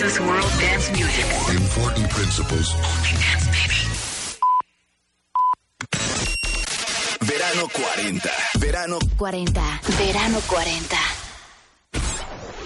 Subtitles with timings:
[0.00, 1.26] Is world dance music.
[1.54, 2.72] Important principles.
[2.74, 3.82] Only dance, baby.
[7.20, 8.30] Verano 40.
[8.58, 9.80] Verano 40.
[9.98, 10.96] Verano 40.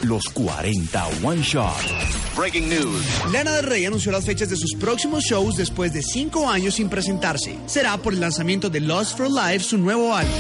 [0.03, 1.75] Los 40 One Shot.
[2.37, 3.05] Breaking news.
[3.33, 6.89] Lana del Rey anunció las fechas de sus próximos shows después de cinco años sin
[6.89, 7.59] presentarse.
[7.67, 10.33] Será por el lanzamiento de Lost for Life, su nuevo álbum.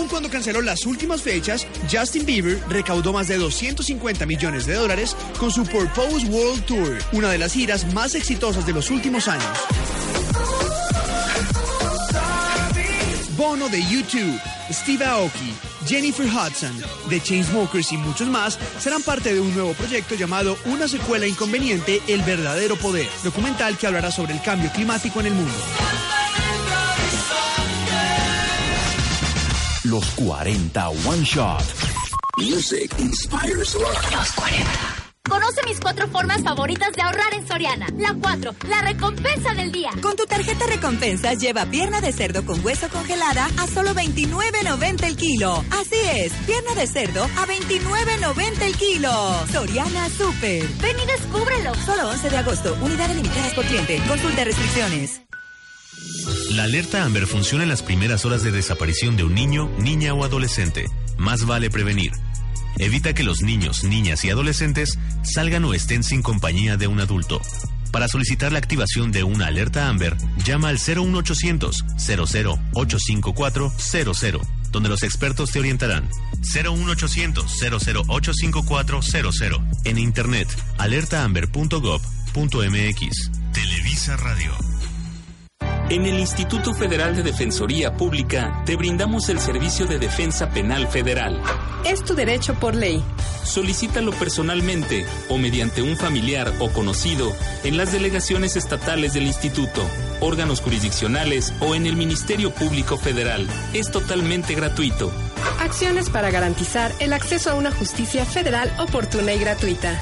[0.00, 5.14] Aun cuando canceló las últimas fechas, Justin Bieber recaudó más de 250 millones de dólares
[5.38, 9.44] con su Purpose World Tour, una de las giras más exitosas de los últimos años.
[13.36, 14.40] Bono de U2,
[14.72, 15.52] Steve Aoki,
[15.86, 20.88] Jennifer Hudson, The Chainsmokers y muchos más serán parte de un nuevo proyecto llamado Una
[20.88, 25.52] secuela inconveniente, El verdadero poder, documental que hablará sobre el cambio climático en el mundo.
[29.90, 31.64] Los 40 One Shot.
[32.38, 34.12] Music inspires love.
[34.12, 34.70] Los 40.
[35.28, 37.88] Conoce mis cuatro formas favoritas de ahorrar en Soriana.
[37.98, 39.90] La 4, la recompensa del día.
[40.00, 45.16] Con tu tarjeta recompensas lleva pierna de cerdo con hueso congelada a solo 29.90 el
[45.16, 45.64] kilo.
[45.72, 49.10] Así es, pierna de cerdo a 29.90 el kilo.
[49.50, 50.68] Soriana Super.
[50.80, 51.74] Ven y descúbrelo.
[51.84, 54.00] Solo 11 de agosto, unidades limitadas por cliente.
[54.06, 55.20] Consulta restricciones.
[56.50, 60.24] La alerta Amber funciona en las primeras horas de desaparición de un niño, niña o
[60.24, 60.86] adolescente.
[61.16, 62.10] Más vale prevenir.
[62.76, 67.40] Evita que los niños, niñas y adolescentes salgan o estén sin compañía de un adulto.
[67.92, 74.40] Para solicitar la activación de una alerta Amber, llama al 01800 00 854 00,
[74.72, 76.08] donde los expertos te orientarán.
[76.40, 79.62] 01800 00 854 00.
[79.84, 80.48] En internet,
[80.78, 83.30] alertaamber.gov.mx.
[83.52, 84.69] Televisa Radio.
[85.90, 91.42] En el Instituto Federal de Defensoría Pública te brindamos el servicio de defensa penal federal.
[91.84, 93.02] Es tu derecho por ley.
[93.42, 97.32] Solicítalo personalmente o mediante un familiar o conocido
[97.64, 99.82] en las delegaciones estatales del instituto,
[100.20, 103.48] órganos jurisdiccionales o en el Ministerio Público Federal.
[103.72, 105.12] Es totalmente gratuito.
[105.58, 110.00] Acciones para garantizar el acceso a una justicia federal oportuna y gratuita.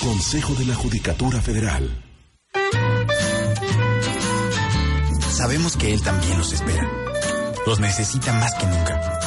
[0.00, 2.05] Consejo de la Judicatura Federal.
[5.36, 6.90] Sabemos que Él también los espera.
[7.66, 9.20] Los necesita más que nunca.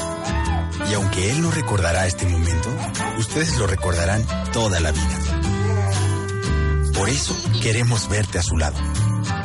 [0.89, 2.75] Y aunque Él no recordará este momento,
[3.19, 5.19] ustedes lo recordarán toda la vida.
[6.95, 8.79] Por eso queremos verte a su lado.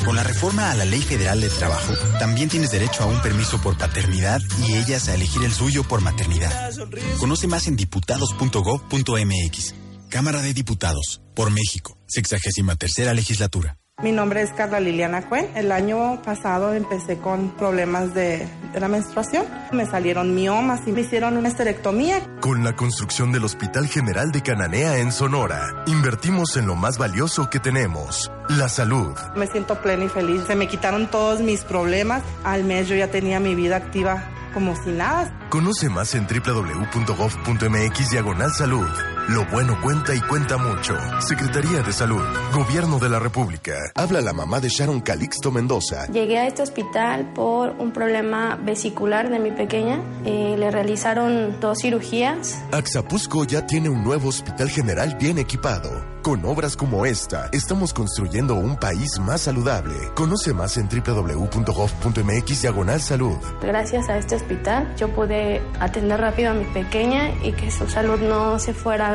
[0.07, 3.61] Con la reforma a la Ley Federal del Trabajo, también tienes derecho a un permiso
[3.61, 6.73] por paternidad y ellas a elegir el suyo por maternidad.
[7.19, 9.75] Conoce más en diputados.gov.mx.
[10.09, 13.77] Cámara de Diputados, por México, 63 tercera legislatura.
[14.03, 15.49] Mi nombre es Carla Liliana Cuen.
[15.55, 19.47] El año pasado empecé con problemas de, de, la menstruación.
[19.73, 22.21] Me salieron miomas y me hicieron una esterectomía.
[22.41, 27.49] Con la construcción del Hospital General de Cananea en Sonora, invertimos en lo más valioso
[27.49, 29.17] que tenemos, la salud.
[29.37, 30.43] Me siento plena y feliz.
[30.47, 32.23] Se me quitaron todos mis problemas.
[32.43, 35.33] Al mes yo ya tenía mi vida activa como si nada.
[35.51, 38.89] Conoce más en www.gov.mx diagonal salud.
[39.29, 40.95] Lo bueno cuenta y cuenta mucho.
[41.21, 43.73] Secretaría de Salud, Gobierno de la República.
[43.95, 46.07] Habla la mamá de Sharon Calixto Mendoza.
[46.09, 50.03] Llegué a este hospital por un problema vesicular de mi pequeña.
[50.27, 52.63] Eh, le realizaron dos cirugías.
[52.71, 56.13] Axapusco ya tiene un nuevo hospital general bien equipado.
[56.25, 59.95] Con obras como esta, estamos construyendo un país más saludable.
[60.15, 63.37] Conoce más en www.gov.mx diagonal salud.
[63.61, 68.19] Gracias a este hospital, yo pude atender rápido a mi pequeña y que su salud
[68.21, 69.14] no se fuera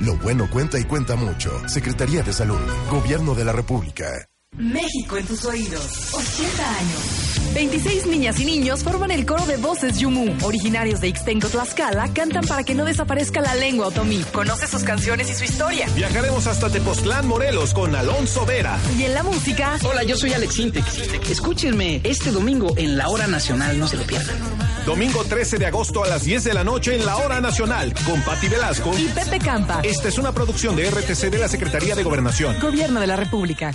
[0.00, 1.50] Lo bueno cuenta y cuenta mucho.
[1.68, 2.60] Secretaría de Salud,
[2.90, 4.29] Gobierno de la República.
[4.60, 6.12] México en tus oídos.
[6.12, 7.54] 80 años.
[7.54, 10.36] 26 niñas y niños forman el coro de voces Yumu.
[10.44, 14.22] Originarios de Ixtenco, Tlaxcala, cantan para que no desaparezca la lengua otomí.
[14.32, 15.88] Conoce sus canciones y su historia.
[15.94, 18.78] Viajaremos hasta Tepoztlán, Morelos, con Alonso Vera.
[18.98, 19.78] Y en la música...
[19.82, 20.84] Hola, yo soy Alex Intec.
[21.30, 24.36] Escúchenme este domingo en la Hora Nacional, no se lo pierdan.
[24.84, 28.20] Domingo 13 de agosto a las 10 de la noche en la Hora Nacional, con
[28.22, 29.80] Patti Velasco y Pepe Campa.
[29.84, 32.58] Esta es una producción de RTC de la Secretaría de Gobernación.
[32.60, 33.72] Gobierno de la República.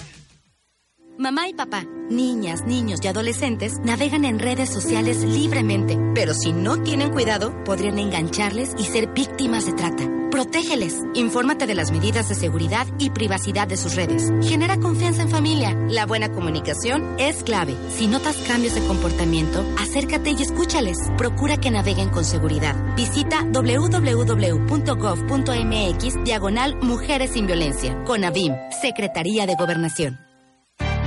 [1.18, 6.84] Mamá y papá, niñas, niños y adolescentes navegan en redes sociales libremente, pero si no
[6.84, 10.04] tienen cuidado, podrían engancharles y ser víctimas de trata.
[10.30, 11.00] Protégeles.
[11.14, 14.30] Infórmate de las medidas de seguridad y privacidad de sus redes.
[14.42, 15.74] Genera confianza en familia.
[15.88, 17.74] La buena comunicación es clave.
[17.88, 20.98] Si notas cambios de comportamiento, acércate y escúchales.
[21.18, 22.76] Procura que naveguen con seguridad.
[22.98, 24.64] Visita www.gov.mx
[26.26, 28.04] diagonal Mujeres sin Violencia.
[28.04, 30.35] Con ABIM, Secretaría de Gobernación.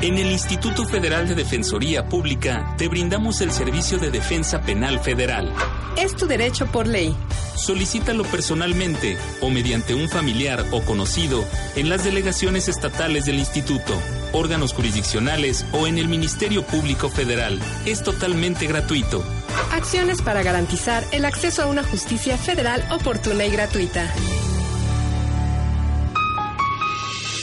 [0.00, 5.52] En el Instituto Federal de Defensoría Pública te brindamos el servicio de defensa penal federal.
[5.96, 7.16] Es tu derecho por ley.
[7.56, 13.92] Solicítalo personalmente o mediante un familiar o conocido en las delegaciones estatales del instituto,
[14.32, 17.58] órganos jurisdiccionales o en el Ministerio Público Federal.
[17.84, 19.24] Es totalmente gratuito.
[19.72, 24.08] Acciones para garantizar el acceso a una justicia federal oportuna y gratuita.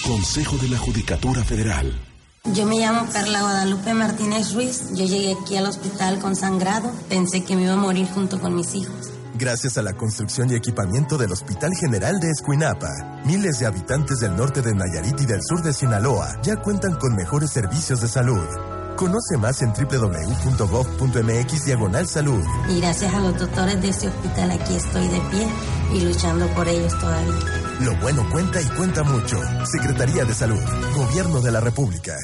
[0.07, 1.93] Consejo de la Judicatura Federal.
[2.53, 4.91] Yo me llamo Carla Guadalupe Martínez Ruiz.
[4.93, 6.91] Yo llegué aquí al hospital con sangrado.
[7.09, 9.09] Pensé que me iba a morir junto con mis hijos.
[9.33, 14.35] Gracias a la construcción y equipamiento del Hospital General de Escuinapa, miles de habitantes del
[14.35, 18.45] norte de Nayarit y del sur de Sinaloa ya cuentan con mejores servicios de salud.
[18.95, 21.15] Conoce más en www.gov.mx
[21.65, 22.41] diagonal salud.
[22.69, 25.49] Y gracias a los doctores de este hospital aquí estoy de pie
[25.93, 27.33] y luchando por ellos todavía.
[27.81, 29.37] Lo bueno cuenta y cuenta mucho.
[29.65, 30.63] Secretaría de Salud,
[30.95, 32.15] Gobierno de la República.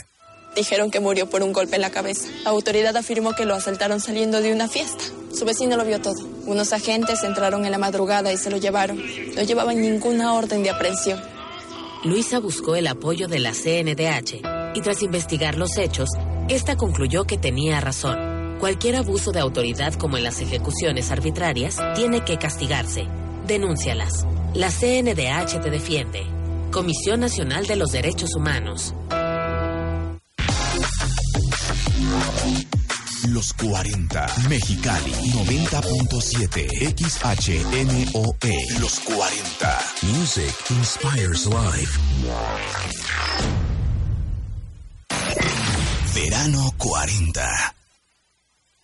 [0.56, 2.28] Dijeron que murió por un golpe en la cabeza.
[2.44, 5.04] La autoridad afirmó que lo asaltaron saliendo de una fiesta.
[5.34, 6.20] Su vecino lo vio todo.
[6.46, 9.02] Unos agentes entraron en la madrugada y se lo llevaron.
[9.36, 11.22] No llevaban ninguna orden de aprehensión.
[12.04, 14.42] Luisa buscó el apoyo de la CNDH
[14.74, 16.10] y tras investigar los hechos,
[16.50, 18.58] esta concluyó que tenía razón.
[18.60, 23.08] Cualquier abuso de autoridad como en las ejecuciones arbitrarias tiene que castigarse.
[23.48, 24.26] Denúncialas.
[24.54, 26.26] La CNDH te defiende.
[26.72, 28.94] Comisión Nacional de los Derechos Humanos.
[33.30, 34.26] Los 40.
[34.50, 38.56] Mexicali 90.7 XHNOE.
[38.80, 39.80] Los 40.
[40.04, 42.00] Music inspires life.
[46.14, 47.81] Verano 40.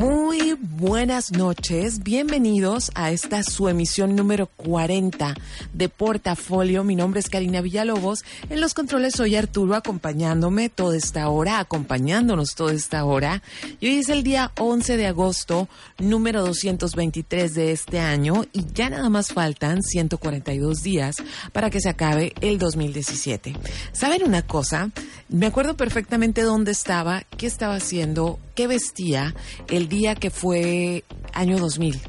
[0.00, 5.34] Muy buenas noches, bienvenidos a esta su emisión número 40
[5.74, 6.84] de Portafolio.
[6.84, 8.24] Mi nombre es Karina Villalobos.
[8.48, 13.42] En los controles soy Arturo acompañándome toda esta hora, acompañándonos toda esta hora.
[13.78, 15.68] Y hoy es el día 11 de agosto,
[15.98, 21.16] número 223 de este año y ya nada más faltan 142 días
[21.52, 23.54] para que se acabe el 2017.
[23.92, 24.92] ¿Saben una cosa?
[25.28, 29.34] Me acuerdo perfectamente dónde estaba, qué estaba haciendo, qué vestía
[29.68, 31.04] el día que fue
[31.34, 32.00] año 2000.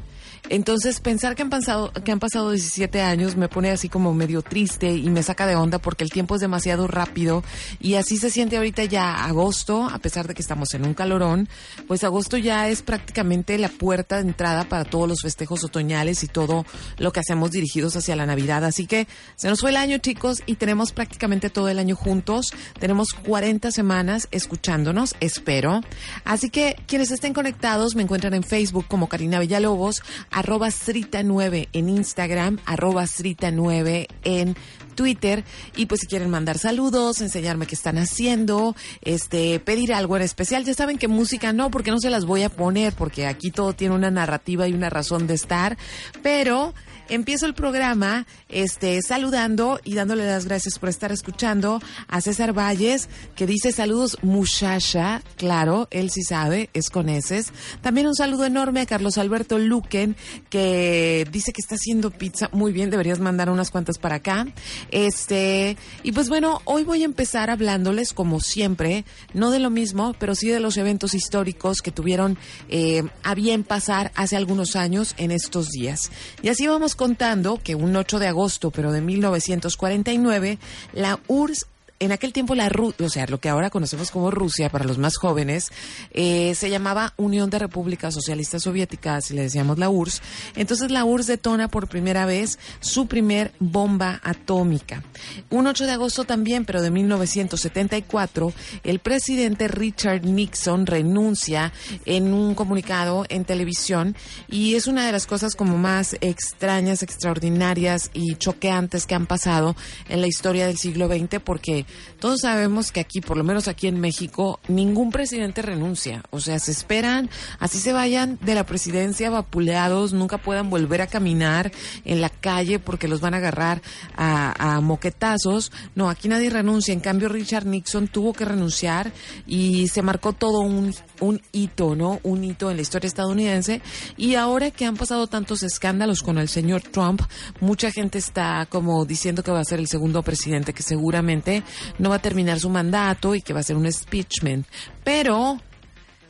[0.52, 4.42] Entonces, pensar que han pasado que han pasado 17 años me pone así como medio
[4.42, 7.42] triste y me saca de onda porque el tiempo es demasiado rápido
[7.80, 11.48] y así se siente ahorita ya agosto, a pesar de que estamos en un calorón,
[11.88, 16.28] pues agosto ya es prácticamente la puerta de entrada para todos los festejos otoñales y
[16.28, 16.66] todo
[16.98, 18.62] lo que hacemos dirigidos hacia la Navidad.
[18.66, 22.52] Así que se nos fue el año, chicos, y tenemos prácticamente todo el año juntos.
[22.78, 25.80] Tenemos 40 semanas escuchándonos, espero.
[26.26, 30.02] Así que quienes estén conectados me encuentran en Facebook como Karina Villalobos,
[30.42, 34.56] arroba Srita9 en Instagram, arroba Srita9 en
[34.96, 35.44] Twitter.
[35.76, 40.64] Y pues si quieren mandar saludos, enseñarme qué están haciendo, este, pedir algo en especial,
[40.64, 43.72] ya saben que música no, porque no se las voy a poner, porque aquí todo
[43.72, 45.78] tiene una narrativa y una razón de estar,
[46.24, 46.74] pero
[47.08, 53.08] empiezo el programa este, saludando y dándole las gracias por estar escuchando a César Valles,
[53.34, 57.52] que dice saludos muchacha, claro, él sí sabe, es con eses.
[57.80, 60.16] También un saludo enorme a Carlos Alberto Luquen,
[60.50, 62.48] que dice que está haciendo pizza.
[62.52, 64.46] Muy bien, deberías mandar unas cuantas para acá.
[64.90, 69.04] Este, y pues bueno, hoy voy a empezar hablándoles, como siempre,
[69.34, 73.64] no de lo mismo, pero sí de los eventos históricos que tuvieron eh, a bien
[73.64, 76.10] pasar hace algunos años en estos días.
[76.42, 80.58] Y así vamos contando que un 8 de agosto, pero de 1949,
[80.92, 81.66] la URSS
[82.02, 85.16] en aquel tiempo la o sea, lo que ahora conocemos como Rusia para los más
[85.16, 85.70] jóvenes,
[86.10, 90.20] eh, se llamaba Unión de Repúblicas Socialistas Soviéticas y le decíamos la URSS.
[90.56, 95.04] Entonces la URSS detona por primera vez su primer bomba atómica.
[95.50, 101.72] Un 8 de agosto también, pero de 1974, el presidente Richard Nixon renuncia
[102.04, 104.16] en un comunicado en televisión
[104.48, 109.76] y es una de las cosas como más extrañas, extraordinarias y choqueantes que han pasado
[110.08, 111.86] en la historia del siglo XX porque
[112.22, 116.22] todos sabemos que aquí, por lo menos aquí en México, ningún presidente renuncia.
[116.30, 121.08] O sea, se esperan, así se vayan de la presidencia vapuleados, nunca puedan volver a
[121.08, 121.72] caminar
[122.04, 123.82] en la calle porque los van a agarrar
[124.16, 125.72] a, moquetazos.
[125.94, 126.94] No, aquí nadie renuncia.
[126.94, 129.12] En cambio, Richard Nixon tuvo que renunciar
[129.46, 132.20] y se marcó todo un, un hito, ¿no?
[132.22, 133.82] Un hito en la historia estadounidense.
[134.16, 137.22] Y ahora que han pasado tantos escándalos con el señor Trump,
[137.60, 141.62] mucha gente está como diciendo que va a ser el segundo presidente que seguramente
[141.98, 144.66] no va a terminar su mandato y que va a ser un speechment.
[145.04, 145.58] Pero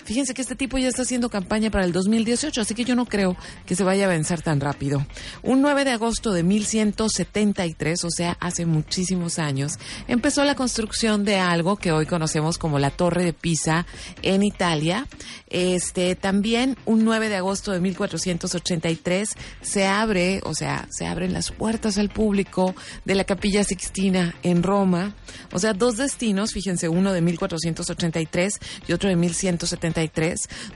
[0.05, 3.07] Fíjense que este tipo ya está haciendo campaña para el 2018, así que yo no
[3.07, 5.07] creo que se vaya a vencer tan rápido.
[5.43, 9.75] Un 9 de agosto de 1173, o sea, hace muchísimos años,
[10.09, 13.87] empezó la construcción de algo que hoy conocemos como la Torre de Pisa
[14.23, 15.07] en Italia.
[15.49, 19.31] Este, también un 9 de agosto de 1483
[19.61, 24.63] se abre, o sea, se abren las puertas al público de la Capilla Sixtina en
[24.63, 25.15] Roma.
[25.53, 29.92] O sea, dos destinos, fíjense, uno de 1483 y otro de 1173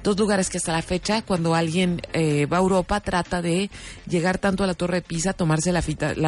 [0.02, 3.70] dos lugares que hasta la fecha, cuando alguien eh, va a Europa, trata de
[4.08, 5.82] llegar tanto a la Torre de Pisa, tomarse la,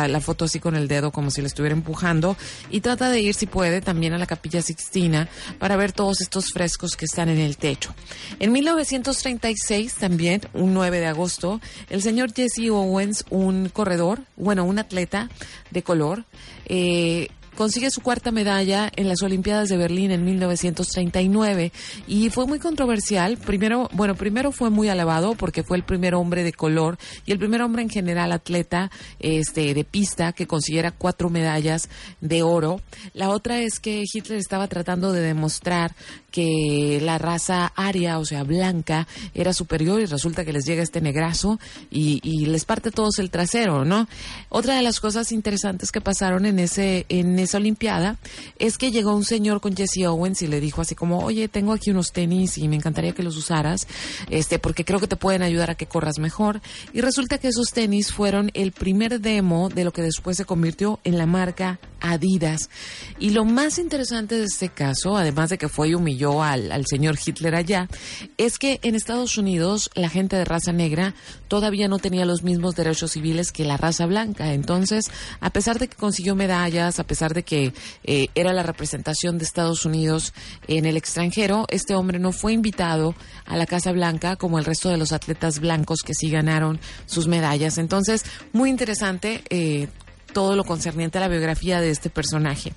[0.08, 2.36] la, foto así con el dedo como si le estuviera empujando,
[2.70, 5.28] y trata de ir, si puede, también a la Capilla Sixtina
[5.58, 7.94] para ver todos estos frescos que están en el techo.
[8.38, 14.78] En 1936, también, un 9 de agosto, el señor Jesse Owens, un corredor, bueno, un
[14.78, 15.28] atleta
[15.70, 16.24] de color,
[16.66, 21.72] eh, consigue su cuarta medalla en las Olimpiadas de Berlín en 1939
[22.06, 23.36] y fue muy controversial.
[23.36, 27.38] Primero, bueno, primero fue muy alabado porque fue el primer hombre de color y el
[27.40, 31.88] primer hombre en general atleta este de pista que consiguiera cuatro medallas
[32.20, 32.80] de oro.
[33.12, 35.96] La otra es que Hitler estaba tratando de demostrar
[36.38, 41.00] que la raza aria, o sea, blanca, era superior y resulta que les llega este
[41.00, 41.58] negrazo
[41.90, 44.06] y, les parte todos el trasero, ¿no?
[44.48, 48.18] Otra de las cosas interesantes que pasaron en ese en esa Olimpiada
[48.60, 51.72] es que llegó un señor con Jesse Owens y le dijo así como, oye, tengo
[51.72, 53.88] aquí unos tenis y me encantaría que los usaras,
[54.30, 56.60] este, porque creo que te pueden ayudar a que corras mejor.
[56.92, 61.00] Y resulta que esos tenis fueron el primer demo de lo que después se convirtió
[61.02, 62.70] en la marca Adidas.
[63.18, 65.94] Y lo más interesante de este caso, además de que fue y
[66.42, 67.88] al, al señor Hitler allá,
[68.36, 71.14] es que en Estados Unidos la gente de raza negra
[71.48, 74.52] todavía no tenía los mismos derechos civiles que la raza blanca.
[74.52, 77.72] Entonces, a pesar de que consiguió medallas, a pesar de que
[78.04, 80.32] eh, era la representación de Estados Unidos
[80.66, 83.14] en el extranjero, este hombre no fue invitado
[83.46, 87.28] a la Casa Blanca como el resto de los atletas blancos que sí ganaron sus
[87.28, 87.78] medallas.
[87.78, 89.42] Entonces, muy interesante.
[89.50, 89.88] Eh,
[90.32, 92.72] todo lo concerniente a la biografía de este personaje.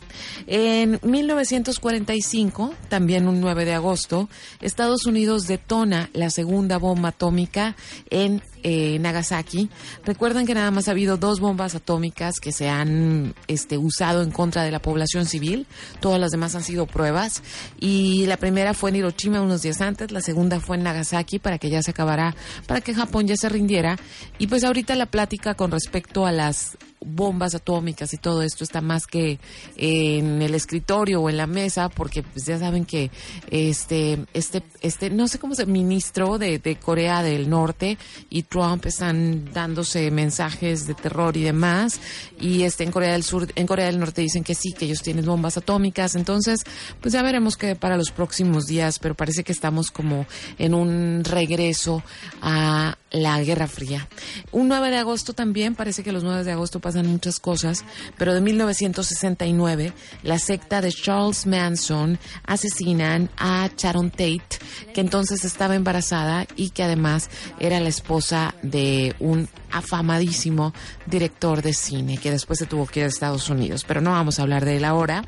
[0.48, 4.30] En 1945, también un 9 de agosto,
[4.62, 7.76] Estados Unidos detona la segunda bomba atómica
[8.10, 9.70] en eh, Nagasaki.
[10.06, 14.32] Recuerden que nada más ha habido dos bombas atómicas que se han este, usado en
[14.32, 15.66] contra de la población civil.
[16.00, 17.42] Todas las demás han sido pruebas.
[17.80, 21.58] Y la primera fue en Hiroshima unos días antes, la segunda fue en Nagasaki para
[21.58, 22.36] que ya se acabara,
[22.68, 23.98] para que Japón ya se rindiera.
[24.38, 28.82] Y pues ahorita la plática con respecto a las bombas atómicas y todo esto está
[28.82, 29.40] más que
[29.76, 33.12] en el escritorio o en la mesa porque pues ya saben que
[33.50, 37.98] este este este no sé cómo se ministro de, de Corea del Norte
[38.30, 42.00] y Trump están dándose mensajes de terror y demás.
[42.40, 45.02] Y este, en Corea del Sur, en Corea del Norte dicen que sí, que ellos
[45.02, 46.16] tienen bombas atómicas.
[46.16, 46.64] Entonces,
[47.02, 50.26] pues ya veremos qué para los próximos días, pero parece que estamos como
[50.58, 52.04] en un regreso
[52.42, 54.08] a la Guerra Fría.
[54.52, 57.84] Un 9 de agosto también, parece que los 9 de agosto pasan muchas cosas,
[58.18, 64.60] pero de 1969, la secta de Charles Manson asesinan a Sharon Tate,
[64.94, 70.74] que entonces estaba embarazada y que además era la esposa de un afamadísimo
[71.06, 74.40] director de cine que después se tuvo que ir a Estados Unidos, pero no vamos
[74.40, 75.24] a hablar de él ahora.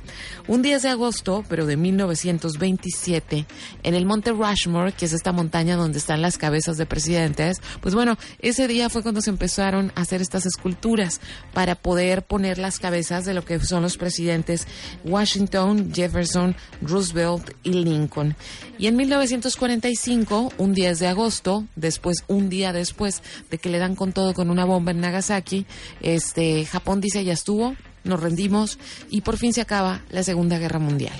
[0.48, 3.46] Un 10 de agosto, pero de 1927,
[3.84, 7.96] en el Monte Rushmore, que es esta montaña donde están las cabezas de presidentes, pues
[7.96, 11.22] bueno, ese día fue cuando se empezaron a hacer estas esculturas
[11.54, 14.68] para poder poner las cabezas de lo que son los presidentes
[15.04, 18.36] Washington, Jefferson, Roosevelt y Lincoln.
[18.78, 23.96] Y en 1945, un 10 de agosto, después, un día después de que le dan
[23.96, 25.66] con todo con una bomba en Nagasaki,
[26.02, 30.80] este, Japón dice ya estuvo, nos rendimos y por fin se acaba la Segunda Guerra
[30.80, 31.16] Mundial.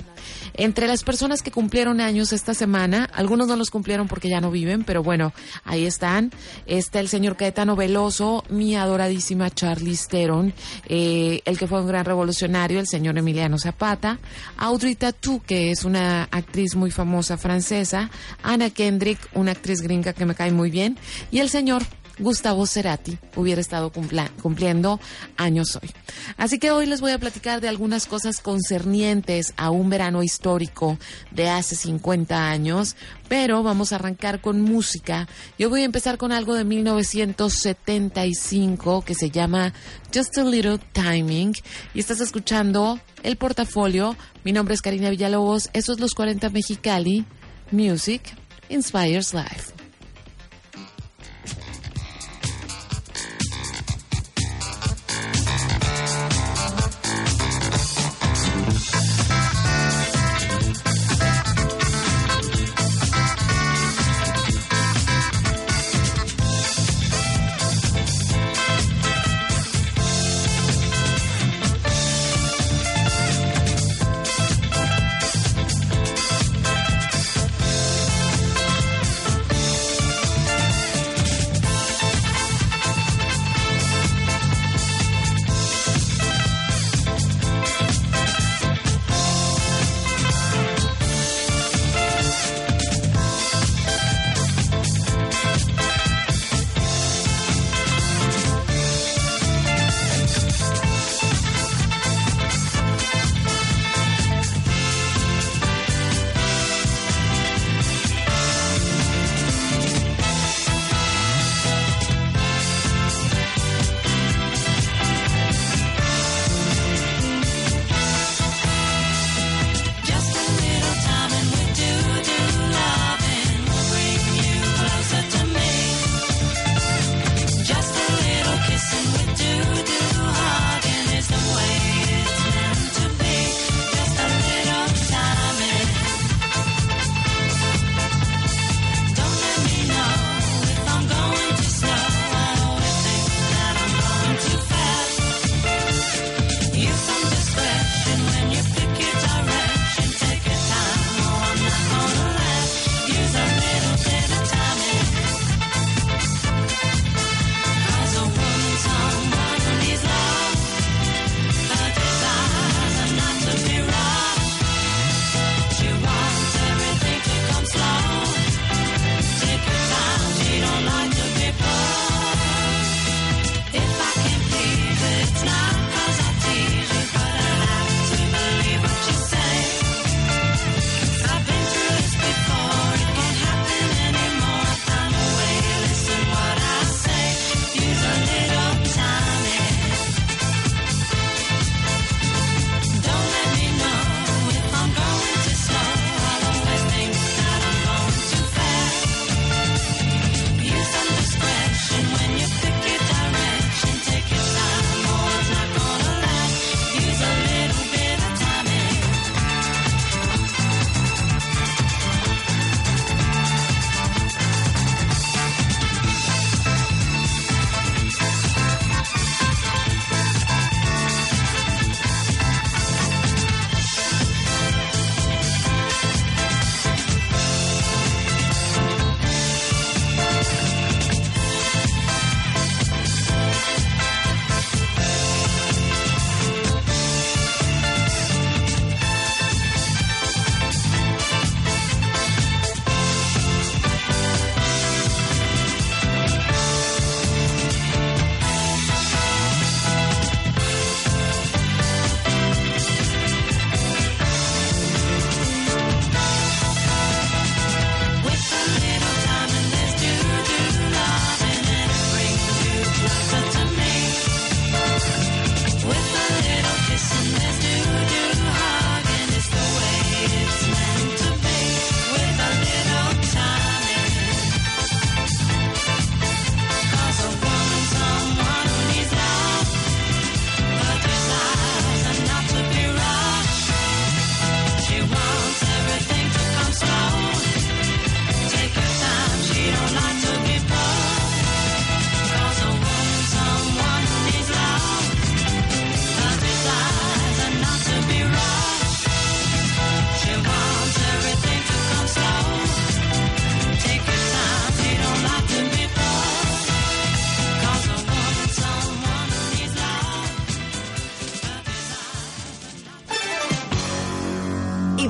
[0.54, 4.50] Entre las personas que cumplieron años esta semana, algunos no los cumplieron porque ya no
[4.50, 5.32] viven, pero bueno,
[5.64, 6.30] ahí están.
[6.66, 10.54] Está el señor Caetano Veloso, mi adoradísima Charlize Theron,
[10.86, 14.18] eh, el que fue un gran revolucionario, el señor Emiliano Zapata,
[14.56, 18.10] Audrey Tautou, que es una actriz muy famosa francesa,
[18.42, 20.96] Anna Kendrick, una actriz gringa que me cae muy bien,
[21.30, 21.82] y el señor
[22.18, 25.00] Gustavo Cerati hubiera estado cumpliendo
[25.36, 25.90] años hoy.
[26.36, 30.98] Así que hoy les voy a platicar de algunas cosas concernientes a un verano histórico
[31.30, 32.96] de hace 50 años,
[33.28, 35.28] pero vamos a arrancar con música.
[35.58, 39.72] Yo voy a empezar con algo de 1975 que se llama
[40.14, 41.54] Just a Little Timing
[41.94, 44.16] y estás escuchando el portafolio.
[44.44, 47.24] Mi nombre es Karina Villalobos, eso es Los 40 Mexicali.
[47.70, 48.22] Music
[48.68, 49.83] Inspires Life.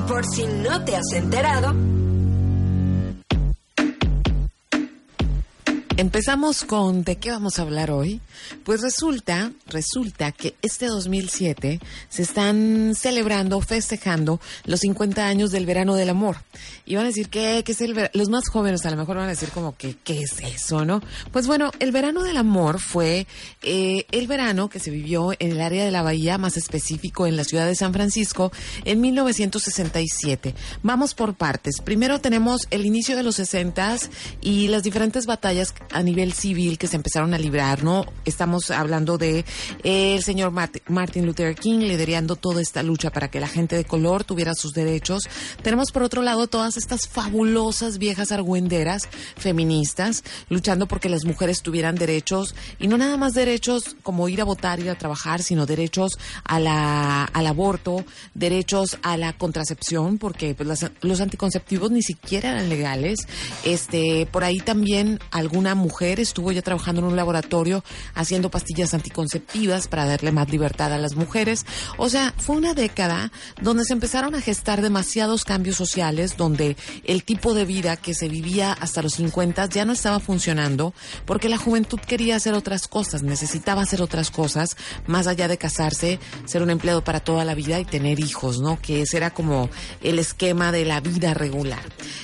[0.07, 1.73] Por si no te has enterado,
[5.97, 8.19] Empezamos con ¿de qué vamos a hablar hoy?
[8.65, 11.79] Pues resulta, resulta que este 2007
[12.09, 16.35] se están celebrando, festejando los 50 años del verano del amor.
[16.85, 18.11] Y van a decir, ¿qué, qué es el verano?
[18.13, 21.01] Los más jóvenes a lo mejor van a decir como que, ¿qué es eso, no?
[21.31, 23.25] Pues bueno, el verano del amor fue
[23.61, 27.37] eh, el verano que se vivió en el área de la bahía, más específico en
[27.37, 28.51] la ciudad de San Francisco,
[28.83, 30.55] en 1967.
[30.83, 31.79] Vamos por partes.
[31.79, 33.75] Primero tenemos el inicio de los 60
[34.41, 38.05] y las diferentes batallas a nivel civil que se empezaron a librar, ¿no?
[38.25, 39.45] Estamos hablando de
[39.83, 44.23] el señor Martin Luther King liderando toda esta lucha para que la gente de color
[44.23, 45.23] tuviera sus derechos.
[45.61, 51.95] Tenemos por otro lado todas estas fabulosas viejas argüenderas feministas luchando porque las mujeres tuvieran
[51.95, 56.13] derechos y no nada más derechos como ir a votar, ir a trabajar, sino derechos
[56.43, 62.69] a la, al aborto, derechos a la contracepción, porque pues, los anticonceptivos ni siquiera eran
[62.69, 63.19] legales.
[63.63, 67.83] Este, por ahí también alguna mujer estuvo ya trabajando en un laboratorio
[68.13, 71.65] haciendo pastillas anticonceptivas para darle más libertad a las mujeres.
[71.97, 77.23] O sea, fue una década donde se empezaron a gestar demasiados cambios sociales, donde el
[77.23, 80.93] tipo de vida que se vivía hasta los 50 ya no estaba funcionando,
[81.25, 86.19] porque la juventud quería hacer otras cosas, necesitaba hacer otras cosas, más allá de casarse,
[86.45, 88.79] ser un empleado para toda la vida y tener hijos, ¿no?
[88.81, 89.69] Que ese era como
[90.01, 91.83] el esquema de la vida regular.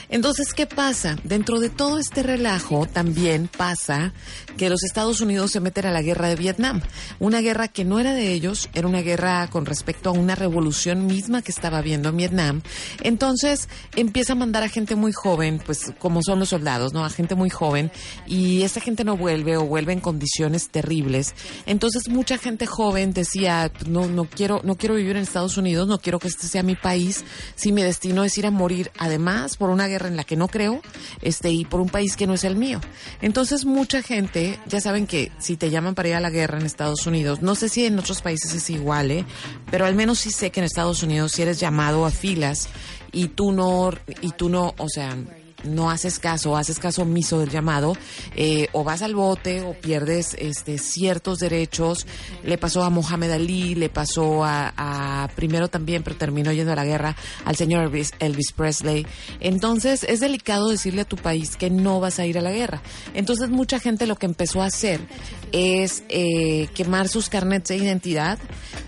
[0.09, 1.17] Entonces, ¿qué pasa?
[1.23, 4.13] Dentro de todo este relajo también pasa
[4.57, 6.81] que los Estados Unidos se meten a la guerra de Vietnam.
[7.19, 11.05] Una guerra que no era de ellos, era una guerra con respecto a una revolución
[11.05, 12.61] misma que estaba habiendo en Vietnam.
[13.03, 17.05] Entonces empieza a mandar a gente muy joven, pues como son los soldados, ¿no?
[17.05, 17.91] A gente muy joven
[18.25, 21.33] y esta gente no vuelve o vuelve en condiciones terribles.
[21.65, 25.99] Entonces mucha gente joven decía, no, no quiero, no quiero vivir en Estados Unidos, no
[25.99, 27.23] quiero que este sea mi país,
[27.55, 30.47] si mi destino es ir a morir, además por una guerra en la que no
[30.47, 30.81] creo,
[31.21, 32.79] este, y por un país que no es el mío.
[33.21, 33.30] Entonces
[33.65, 37.05] mucha gente, ya saben que si te llaman para ir a la guerra en Estados
[37.07, 39.25] Unidos, no sé si en otros países es igual, ¿eh?
[39.69, 42.67] pero al menos sí sé que en Estados Unidos si eres llamado a filas
[43.11, 43.91] y tú no,
[44.21, 45.15] y tú no, o sea,
[45.63, 47.95] no haces caso, haces caso omiso del llamado,
[48.35, 52.05] eh, o vas al bote o pierdes este, ciertos derechos.
[52.43, 56.85] Le pasó a Mohamed Ali, le pasó a, primero también, pero terminó yendo a la
[56.85, 59.05] guerra, al señor Elvis, Elvis, Presley.
[59.39, 62.81] Entonces es delicado decirle a tu país que no vas a ir a la guerra.
[63.13, 64.99] Entonces mucha gente lo que empezó a hacer
[65.51, 68.39] es eh, quemar sus carnets de identidad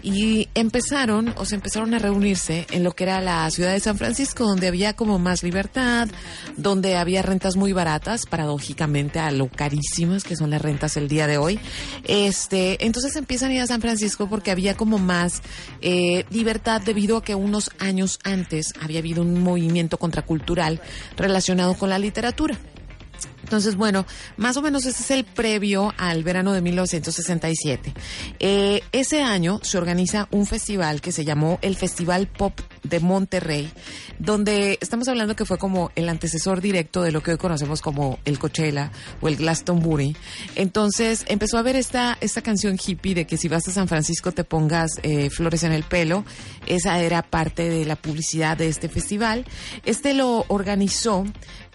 [0.02, 3.98] y empezaron, o se empezaron a reunirse en lo que era la ciudad de San
[3.98, 6.10] Francisco, donde había como más libertad,
[6.64, 11.28] donde había rentas muy baratas, paradójicamente a lo carísimas que son las rentas el día
[11.28, 11.60] de hoy.
[12.06, 15.44] Este, entonces empiezan a ir a San Francisco porque había como más
[15.82, 20.82] eh, libertad debido a que unos años antes había habido un movimiento contracultural
[21.18, 22.58] relacionado con la literatura.
[23.44, 24.06] Entonces, bueno,
[24.38, 27.94] más o menos ese es el previo al verano de 1967.
[28.40, 33.72] Eh, ese año se organiza un festival que se llamó el Festival Pop de Monterrey,
[34.20, 38.20] donde estamos hablando que fue como el antecesor directo de lo que hoy conocemos como
[38.26, 40.16] el Coachella o el Glastonbury.
[40.56, 44.32] Entonces empezó a ver esta, esta canción hippie de que si vas a San Francisco
[44.32, 46.26] te pongas eh, flores en el pelo.
[46.68, 49.46] Esa era parte de la publicidad de este festival.
[49.86, 51.26] Este lo organizó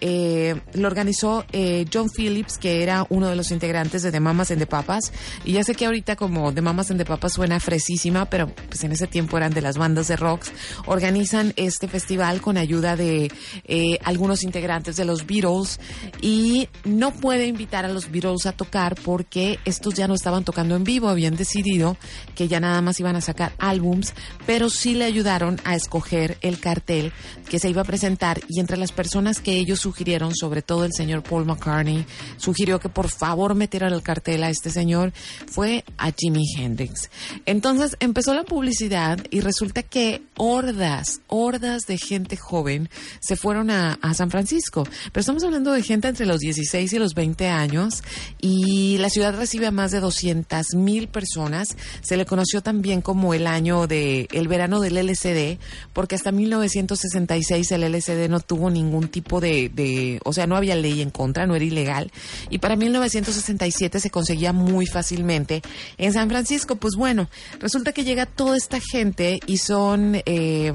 [0.00, 4.50] eh, lo organizó eh, John Phillips, que era uno de los integrantes de The Mamas
[4.50, 5.12] and the Papas.
[5.44, 8.84] Y ya sé que ahorita como The Mamas and the Papas suena fresísima, pero pues
[8.84, 10.52] en ese tiempo eran de las bandas de rocks.
[10.86, 13.30] Organizan este festival con ayuda de
[13.64, 15.80] eh, algunos integrantes de los Beatles
[16.20, 20.76] y no puede invitar a los Beatles a tocar porque estos ya no estaban tocando
[20.76, 21.96] en vivo, habían decidido
[22.34, 24.14] que ya nada más iban a sacar álbums,
[24.46, 27.12] pero sí le ayudaron a escoger el cartel
[27.50, 30.92] que se iba a presentar y entre las personas que ellos sugirieron, sobre todo el
[30.92, 35.12] señor Paul McCartney, sugirió que por favor metieran el cartel a este señor,
[35.46, 37.10] fue a Jimi Hendrix.
[37.44, 42.88] Entonces empezó la publicidad y resulta que hordas, hordas de gente joven
[43.20, 44.84] se fueron a, San Francisco.
[45.12, 48.02] Pero estamos hablando de gente entre los 16 y los 20 años
[48.40, 51.76] y la ciudad recibe a más de 200 mil personas.
[52.00, 55.58] Se le conoció también como el año de, el verano del LCD,
[55.92, 61.00] porque hasta 1966 el LCD no tuvo ningún tipo de o sea, no había ley
[61.00, 62.12] en contra, no era ilegal.
[62.50, 65.62] Y para 1967 se conseguía muy fácilmente.
[65.96, 67.28] En San Francisco, pues bueno,
[67.60, 70.22] resulta que llega toda esta gente y son...
[70.26, 70.72] Eh,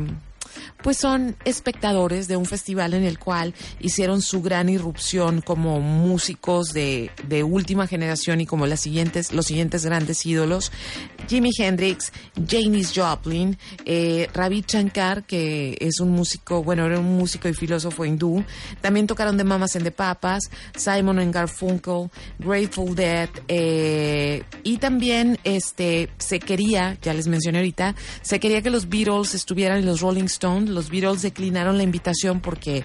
[0.83, 6.73] pues son espectadores de un festival en el cual hicieron su gran irrupción como músicos
[6.73, 10.71] de, de última generación y como las siguientes, los siguientes grandes ídolos.
[11.27, 12.11] Jimi Hendrix,
[12.47, 18.05] Janis Joplin, eh, Ravi Shankar, que es un músico, bueno, era un músico y filósofo
[18.05, 18.43] hindú.
[18.81, 22.09] También tocaron de Mamas and the Papas, Simon and Garfunkel,
[22.39, 28.69] Grateful Dead, eh, y también este se quería, ya les mencioné ahorita, se quería que
[28.69, 30.69] los Beatles estuvieran en los Rolling Stones.
[30.69, 32.83] Los Beatles declinaron la invitación porque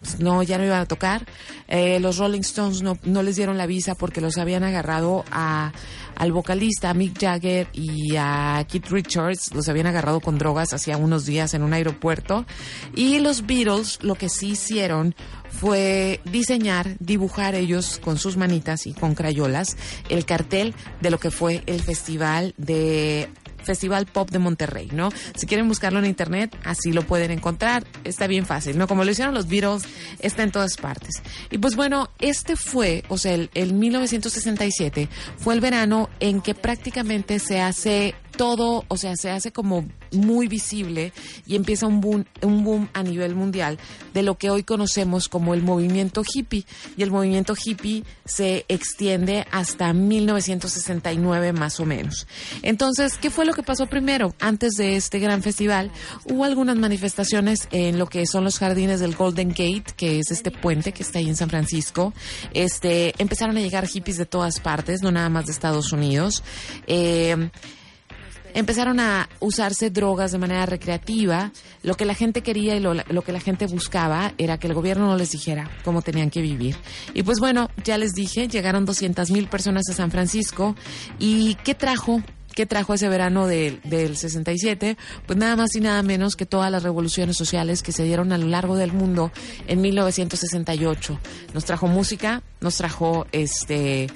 [0.00, 1.26] pues, no, ya no iban a tocar.
[1.68, 5.72] Eh, los Rolling Stones no, no les dieron la visa porque los habían agarrado a,
[6.20, 11.24] al vocalista Mick Jagger y a Keith Richards, los habían agarrado con drogas hacía unos
[11.24, 12.44] días en un aeropuerto.
[12.94, 15.14] Y los Beatles lo que sí hicieron
[15.48, 19.78] fue diseñar, dibujar ellos con sus manitas y con crayolas
[20.10, 23.30] el cartel de lo que fue el festival de
[23.62, 25.10] Festival Pop de Monterrey, ¿no?
[25.34, 27.84] Si quieren buscarlo en internet, así lo pueden encontrar.
[28.04, 28.86] Está bien fácil, ¿no?
[28.86, 29.82] Como lo hicieron los Beatles,
[30.20, 31.22] está en todas partes.
[31.50, 36.54] Y pues bueno, este fue, o sea, el, el 1967 fue el verano en que
[36.54, 41.12] prácticamente se hace todo, o sea, se hace como muy visible
[41.46, 43.78] y empieza un boom, un boom a nivel mundial
[44.14, 46.64] de lo que hoy conocemos como el movimiento hippie.
[46.96, 52.26] Y el movimiento hippie se extiende hasta 1969 más o menos.
[52.62, 54.34] Entonces, ¿qué fue lo que pasó primero?
[54.40, 55.90] Antes de este gran festival,
[56.24, 60.50] hubo algunas manifestaciones en lo que son los jardines del Golden Gate, que es este
[60.50, 62.14] puente que está ahí en San Francisco.
[62.54, 66.42] Este, empezaron a llegar hippies de todas partes, no nada más de Estados Unidos.
[66.86, 67.50] Eh,
[68.54, 71.52] empezaron a usarse drogas de manera recreativa.
[71.82, 74.74] Lo que la gente quería y lo, lo, que la gente buscaba era que el
[74.74, 76.76] gobierno no les dijera cómo tenían que vivir.
[77.14, 80.74] Y pues bueno, ya les dije, llegaron 200 mil personas a San Francisco.
[81.18, 82.22] ¿Y qué trajo?
[82.54, 84.96] ¿Qué trajo ese verano de, del 67?
[85.26, 88.38] Pues nada más y nada menos que todas las revoluciones sociales que se dieron a
[88.38, 89.30] lo largo del mundo
[89.68, 91.18] en 1968.
[91.54, 94.08] Nos trajo música, nos trajo este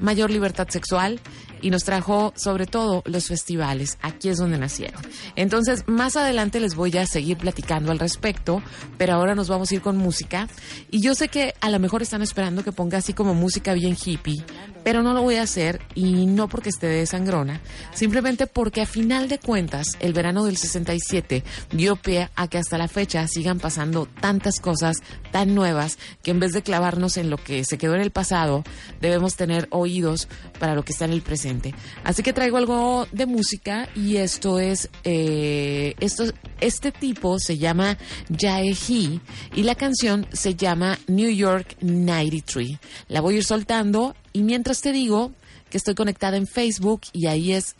[0.00, 1.20] mayor libertad sexual,
[1.60, 3.98] y nos trajo sobre todo los festivales.
[4.02, 5.00] Aquí es donde nacieron.
[5.36, 8.62] Entonces, más adelante les voy a seguir platicando al respecto,
[8.96, 10.48] pero ahora nos vamos a ir con música.
[10.90, 13.96] Y yo sé que a lo mejor están esperando que ponga así como música bien
[14.02, 14.44] hippie,
[14.88, 17.60] pero no lo voy a hacer y no porque esté de sangrona,
[17.92, 22.78] simplemente porque a final de cuentas el verano del 67 dio pie a que hasta
[22.78, 24.96] la fecha sigan pasando tantas cosas
[25.30, 28.64] tan nuevas que en vez de clavarnos en lo que se quedó en el pasado,
[28.98, 30.26] debemos tener oídos
[30.58, 34.58] para lo que está en el presente Así que traigo algo de música y esto
[34.58, 36.24] es, eh, esto,
[36.62, 37.98] este tipo se llama
[38.34, 39.20] Jae Hee
[39.54, 42.78] y la canción se llama New York 93.
[43.08, 45.32] La voy a ir soltando y mientras te digo
[45.70, 47.74] que estoy conectada en Facebook y ahí es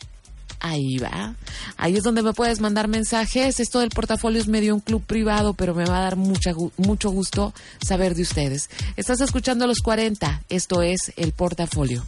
[0.59, 1.35] ahí va.
[1.77, 3.59] Ahí es donde me puedes mandar mensajes.
[3.59, 7.09] Esto del portafolio es medio un club privado, pero me va a dar mucha, mucho
[7.11, 7.53] gusto
[7.85, 8.69] saber de ustedes.
[8.97, 10.43] Estás escuchando los 40.
[10.49, 12.05] Esto es el portafolio.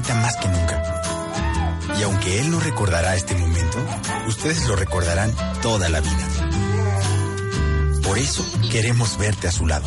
[0.00, 1.02] Más que nunca.
[1.98, 3.78] Y aunque Él no recordará este momento,
[4.26, 6.28] ustedes lo recordarán toda la vida.
[8.02, 9.86] Por eso queremos verte a su lado.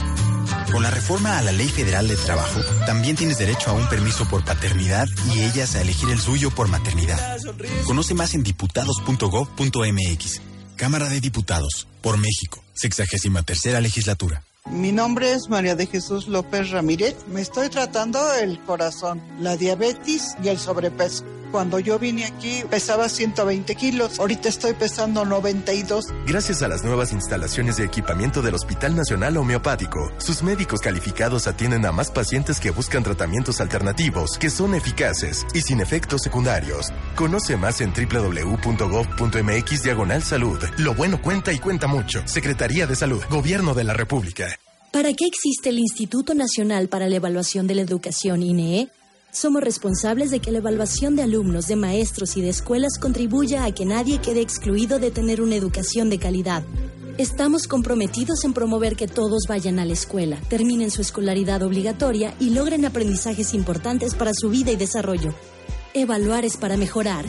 [0.71, 4.27] Con la reforma a la Ley Federal de Trabajo, también tienes derecho a un permiso
[4.27, 7.37] por paternidad y ellas a elegir el suyo por maternidad.
[7.85, 10.41] Conoce más en diputados.gov.mx.
[10.75, 14.43] Cámara de Diputados, por México, 63 legislatura.
[14.71, 17.15] Mi nombre es María de Jesús López Ramírez.
[17.27, 21.23] Me estoy tratando el corazón, la diabetes y el sobrepeso.
[21.51, 26.07] Cuando yo vine aquí pesaba 120 kilos, ahorita estoy pesando 92.
[26.27, 31.85] Gracias a las nuevas instalaciones de equipamiento del Hospital Nacional Homeopático, sus médicos calificados atienden
[31.85, 36.91] a más pacientes que buscan tratamientos alternativos que son eficaces y sin efectos secundarios.
[37.15, 40.59] Conoce más en www.gov.mx diagonal salud.
[40.77, 42.21] Lo bueno cuenta y cuenta mucho.
[42.25, 44.59] Secretaría de Salud, Gobierno de la República.
[44.95, 48.87] ¿Para qué existe el Instituto Nacional para la Evaluación de la Educación INEE?
[49.29, 53.73] Somos responsables de que la evaluación de alumnos, de maestros y de escuelas contribuya a
[53.73, 56.63] que nadie quede excluido de tener una educación de calidad.
[57.17, 62.51] Estamos comprometidos en promover que todos vayan a la escuela, terminen su escolaridad obligatoria y
[62.51, 65.35] logren aprendizajes importantes para su vida y desarrollo.
[65.93, 67.25] Evaluar es para mejorar.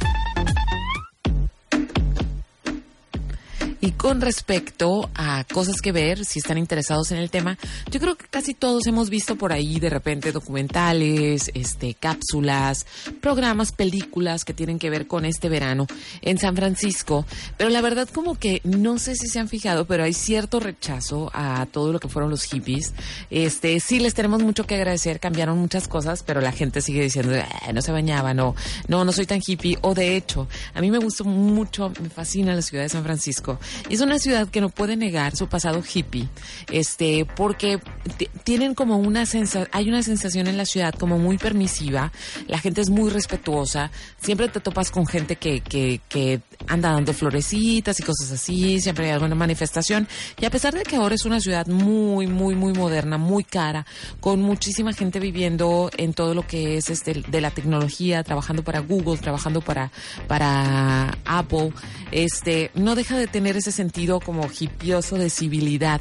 [3.80, 7.56] Y con respecto a cosas que ver, si están interesados en el tema,
[7.90, 12.86] yo creo que casi todos hemos visto por ahí de repente documentales, este, cápsulas,
[13.20, 15.86] programas, películas que tienen que ver con este verano
[16.22, 17.24] en San Francisco.
[17.56, 21.30] Pero la verdad como que no sé si se han fijado, pero hay cierto rechazo
[21.32, 22.92] a todo lo que fueron los hippies.
[23.30, 27.32] Este, sí les tenemos mucho que agradecer, cambiaron muchas cosas, pero la gente sigue diciendo,
[27.62, 28.56] "Ah, no se bañaba, no,
[28.88, 29.78] no, no soy tan hippie.
[29.82, 33.60] O de hecho, a mí me gustó mucho, me fascina la ciudad de San Francisco.
[33.88, 36.28] Y es una ciudad que no puede negar su pasado hippie,
[36.70, 37.80] este, porque
[38.44, 42.12] tienen como una sensación, hay una sensación en la ciudad como muy permisiva,
[42.46, 43.90] la gente es muy respetuosa,
[44.20, 49.06] siempre te topas con gente que, que, que anda dando florecitas y cosas así, siempre
[49.06, 50.08] hay alguna manifestación.
[50.40, 53.86] Y a pesar de que ahora es una ciudad muy, muy, muy moderna, muy cara,
[54.20, 58.80] con muchísima gente viviendo en todo lo que es este de la tecnología, trabajando para
[58.80, 59.90] Google, trabajando para,
[60.26, 61.72] para Apple,
[62.10, 66.00] este, no deja de tener ese sentido como hipioso de civilidad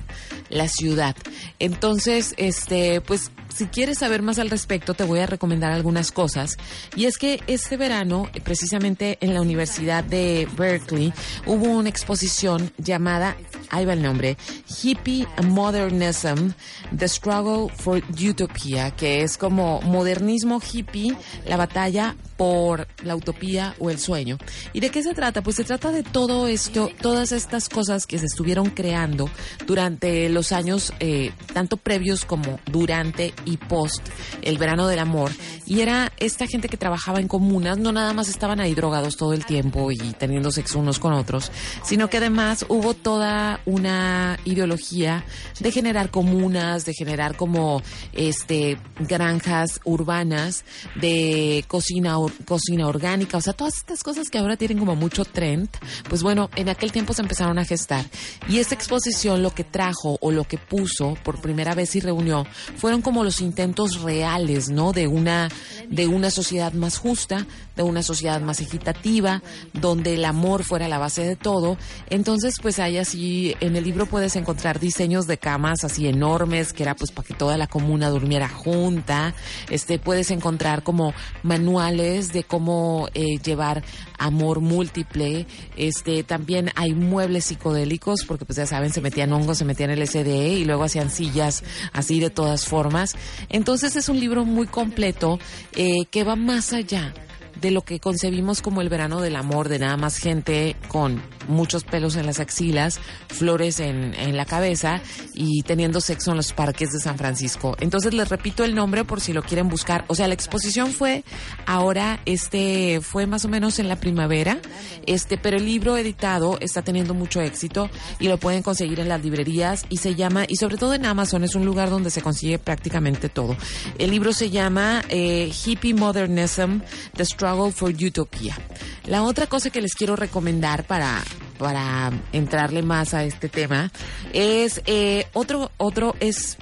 [0.49, 1.15] la ciudad.
[1.59, 6.57] Entonces, este, pues si quieres saber más al respecto, te voy a recomendar algunas cosas.
[6.95, 11.11] Y es que este verano, precisamente en la Universidad de Berkeley,
[11.47, 13.35] hubo una exposición llamada,
[13.71, 14.37] ahí va el nombre,
[14.83, 16.51] Hippie Modernism,
[16.95, 23.89] The Struggle for Utopia, que es como modernismo hippie, la batalla por la utopía o
[23.89, 24.37] el sueño.
[24.71, 25.41] ¿Y de qué se trata?
[25.41, 29.29] Pues se trata de todo esto, todas estas cosas que se estuvieron creando
[29.65, 34.07] durante los años, eh, tanto previos como durante y post
[34.41, 35.31] el verano del amor.
[35.65, 39.33] Y era esta gente que trabajaba en comunas, no nada más estaban ahí drogados todo
[39.33, 41.51] el tiempo y teniendo sexo unos con otros,
[41.83, 45.25] sino que además hubo toda una ideología
[45.59, 47.81] de generar comunas, de generar como
[48.13, 50.63] este granjas urbanas,
[50.95, 55.69] de cocina cocina orgánica, o sea, todas estas cosas que ahora tienen como mucho trend,
[56.09, 58.05] pues bueno, en aquel tiempo se empezaron a gestar.
[58.49, 62.45] Y esta exposición lo que trajo o lo que puso por primera vez y reunió
[62.77, 64.93] fueron como los intentos reales, ¿no?
[64.93, 65.49] De una
[65.89, 69.41] de una sociedad más justa, de una sociedad más equitativa,
[69.73, 71.77] donde el amor fuera la base de todo.
[72.09, 76.83] Entonces, pues hay así en el libro puedes encontrar diseños de camas así enormes, que
[76.83, 79.33] era pues para que toda la comuna durmiera junta.
[79.69, 81.13] Este puedes encontrar como
[81.43, 83.83] manuales de cómo eh, llevar
[84.17, 85.45] amor múltiple.
[85.75, 90.57] Este, también hay muebles psicodélicos, porque pues ya saben, se metían hongos, se metían LSD
[90.57, 91.63] y luego hacían sillas
[91.93, 93.15] así de todas formas.
[93.49, 95.39] Entonces es un libro muy completo
[95.73, 97.13] eh, que va más allá
[97.61, 101.83] de lo que concebimos como el verano del amor, de nada más gente con muchos
[101.83, 105.01] pelos en las axilas, flores en, en la cabeza
[105.33, 107.75] y teniendo sexo en los parques de San Francisco.
[107.79, 110.05] Entonces les repito el nombre por si lo quieren buscar.
[110.07, 111.23] O sea, la exposición fue
[111.65, 114.59] ahora, este, fue más o menos en la primavera,
[115.05, 117.89] este, pero el libro editado está teniendo mucho éxito
[118.19, 121.43] y lo pueden conseguir en las librerías y se llama, y sobre todo en Amazon,
[121.43, 123.55] es un lugar donde se consigue prácticamente todo.
[123.97, 126.79] El libro se llama eh, Hippie Modernism,
[127.15, 127.25] The
[127.71, 128.57] For Utopia.
[129.05, 131.23] La otra cosa que les quiero recomendar para
[131.57, 133.91] para entrarle más a este tema
[134.33, 136.57] es eh, otro otro es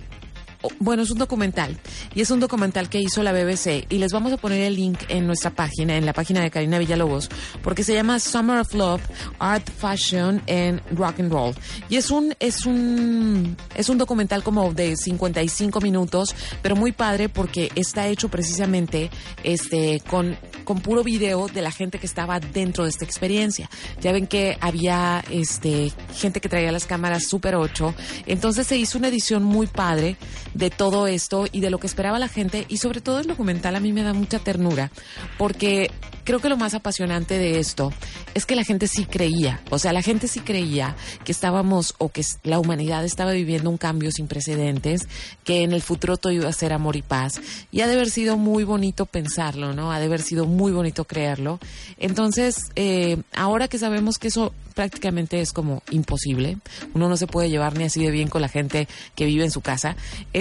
[0.79, 1.77] bueno, es un documental
[2.13, 4.99] y es un documental que hizo la BBC y les vamos a poner el link
[5.09, 7.29] en nuestra página, en la página de Karina Villalobos,
[7.63, 9.01] porque se llama Summer of Love,
[9.39, 11.55] Art, Fashion and Rock and Roll.
[11.89, 17.29] Y es un es un es un documental como de 55 minutos, pero muy padre
[17.29, 19.09] porque está hecho precisamente
[19.43, 23.69] este con con puro video de la gente que estaba dentro de esta experiencia.
[24.01, 27.93] Ya ven que había este gente que traía las cámaras Super 8,
[28.25, 30.17] entonces se hizo una edición muy padre
[30.55, 33.75] de todo esto y de lo que esperaba la gente y sobre todo el documental
[33.75, 34.91] a mí me da mucha ternura
[35.37, 35.91] porque
[36.25, 37.93] creo que lo más apasionante de esto
[38.33, 42.09] es que la gente sí creía, o sea, la gente sí creía que estábamos o
[42.09, 45.07] que la humanidad estaba viviendo un cambio sin precedentes,
[45.43, 47.39] que en el futuro todo iba a ser amor y paz.
[47.71, 49.91] Y ha de haber sido muy bonito pensarlo, ¿no?
[49.91, 51.59] Ha de haber sido muy bonito creerlo.
[51.97, 56.57] Entonces, eh, ahora que sabemos que eso prácticamente es como imposible,
[56.93, 59.51] uno no se puede llevar ni así de bien con la gente que vive en
[59.51, 59.95] su casa,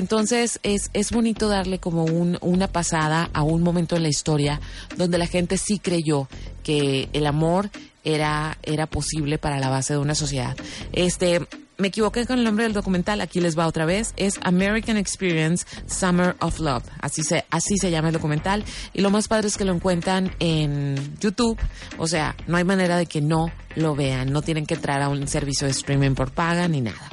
[0.04, 4.60] entonces es, es bonito darle como un, una pasada a un momento en la historia
[4.98, 6.28] donde la gente sí creyó
[6.62, 7.70] que el amor
[8.04, 10.58] era, era posible para la base de una sociedad.
[10.92, 11.40] Este,
[11.78, 15.64] me equivoqué con el nombre del documental, aquí les va otra vez, es American Experience
[15.86, 19.56] Summer of Love, así se, así se llama el documental, y lo más padre es
[19.56, 21.58] que lo encuentran en YouTube,
[21.96, 25.08] o sea, no hay manera de que no lo vean, no tienen que entrar a
[25.08, 27.10] un servicio de streaming por paga ni nada.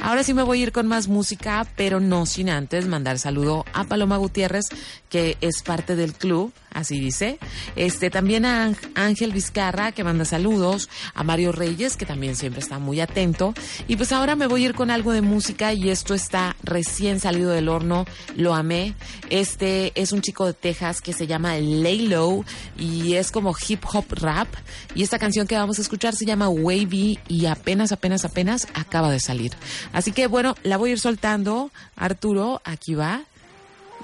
[0.00, 3.64] Ahora sí me voy a ir con más música, pero no sin antes mandar saludo
[3.72, 4.64] a Paloma Gutiérrez,
[5.08, 7.38] que es parte del club, así dice.
[7.76, 12.78] Este también a Ángel Vizcarra, que manda saludos, a Mario Reyes, que también siempre está
[12.78, 13.54] muy atento.
[13.88, 17.20] Y pues ahora me voy a ir con algo de música y esto está recién
[17.20, 18.04] salido del horno,
[18.36, 18.94] lo amé.
[19.30, 22.44] Este es un chico de Texas que se llama Laylow
[22.78, 24.48] y es como hip hop rap.
[24.94, 29.10] Y esta canción que vamos a escuchar se llama Wavy y apenas, apenas, apenas acaba
[29.10, 29.52] de salir.
[29.92, 31.70] Así que bueno, la voy a ir soltando.
[31.96, 33.22] Arturo, aquí va.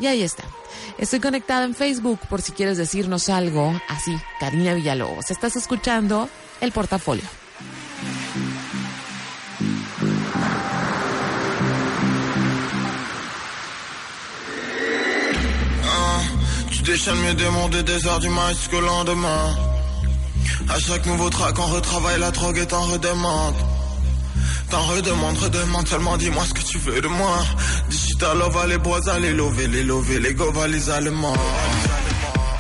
[0.01, 0.45] Y ahí está.
[0.99, 3.79] Estoy conectada en Facebook por si quieres decirnos algo.
[3.89, 5.31] Así, Karina Villalobos.
[5.31, 6.29] Estás escuchando
[6.61, 7.25] el portafolio.
[15.85, 16.23] Ah,
[18.71, 19.80] tu lendemain.
[20.68, 23.55] À chaque nouveau track, on retravaille la drogue et t'en redemande.
[24.70, 27.38] T'en redemande, redemande, seulement dis-moi ce que tu veux de moi.
[27.88, 31.34] Digital love, les bois, les lover, les lover, les gova, les allemands.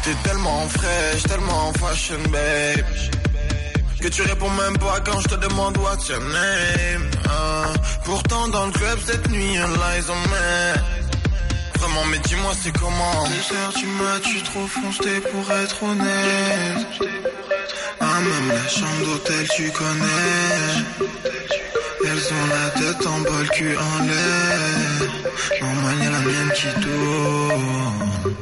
[0.02, 2.84] T'es tellement fraîche, tellement fashion, babe.
[4.00, 7.10] Que tu réponds même pas quand je te demande what's your name.
[7.26, 7.72] hein.
[8.04, 11.78] Pourtant dans le club cette nuit, un lies on me.
[11.78, 13.24] Vraiment, mais dis-moi c'est comment?
[13.78, 16.86] Du mat, tu trop foncé pour être honnête.
[18.20, 20.84] Même la chambre d'hôtel, tu connais.
[22.04, 25.10] Elles ont la tête en bol, cul en l'air.
[25.62, 28.36] Normal, y'a la mienne qui tourne.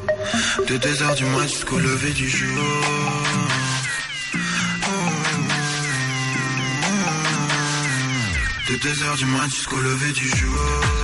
[0.66, 2.64] De 2 heures du mat jusqu'au lever du jour.
[8.68, 10.97] De 2 heures du mat jusqu'au lever du jour.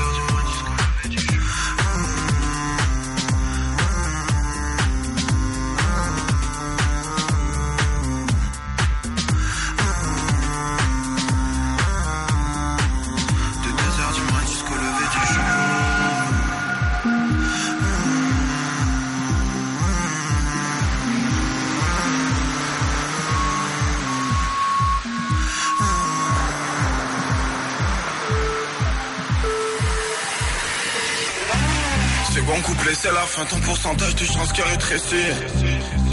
[33.27, 35.17] Fin, ton pourcentage de chance qui a rétréci.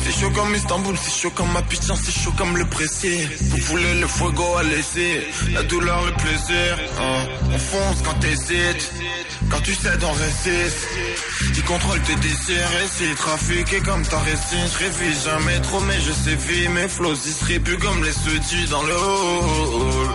[0.03, 3.27] C'est chaud comme Istanbul, c'est chaud comme ma putain, c'est chaud comme le pressé.
[3.41, 6.77] Vous voulez le fuego à laisser, la douleur, le plaisir.
[6.99, 7.25] hein.
[7.53, 8.91] On fonce quand t'hésites,
[9.49, 10.87] quand tu cèdes, on résiste.
[11.55, 12.69] Y contrôle tes désirs
[13.11, 14.65] et trafiqué comme ta récine.
[14.73, 16.67] Je révise jamais trop, mais je sais vie.
[16.69, 20.09] Mes flows distribuent comme les sedis dans le hall.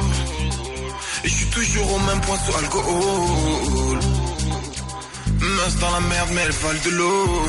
[1.24, 3.98] Et je suis toujours au même point sous alcool.
[5.74, 7.42] Dans la merde, mais elle vale de l'eau.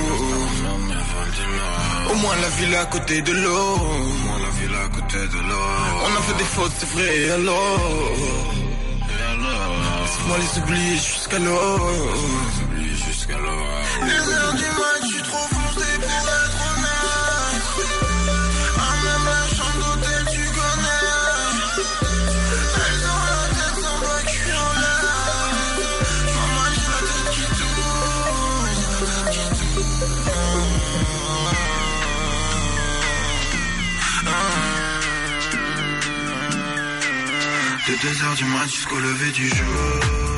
[2.10, 3.76] Au moins la ville à côté de l'eau.
[3.76, 5.68] Au moins la ville à côté de l'eau.
[6.04, 7.80] On a fait des fautes, c'est vrai, et alors?
[10.02, 11.80] Laisse-moi les oublier jusqu'à l'eau.
[13.06, 14.47] jusqu'à l'eau.
[37.88, 40.37] De 2 heures du mat jusqu'au lever du jour.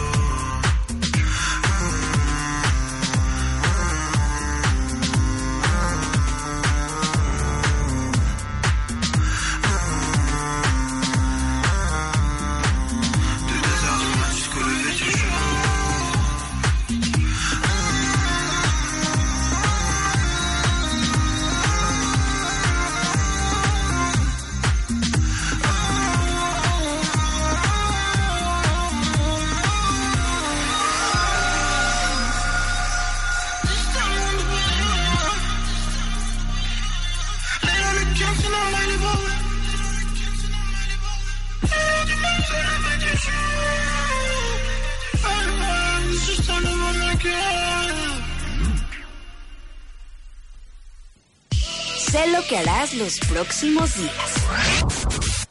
[52.94, 55.48] Los próximos días.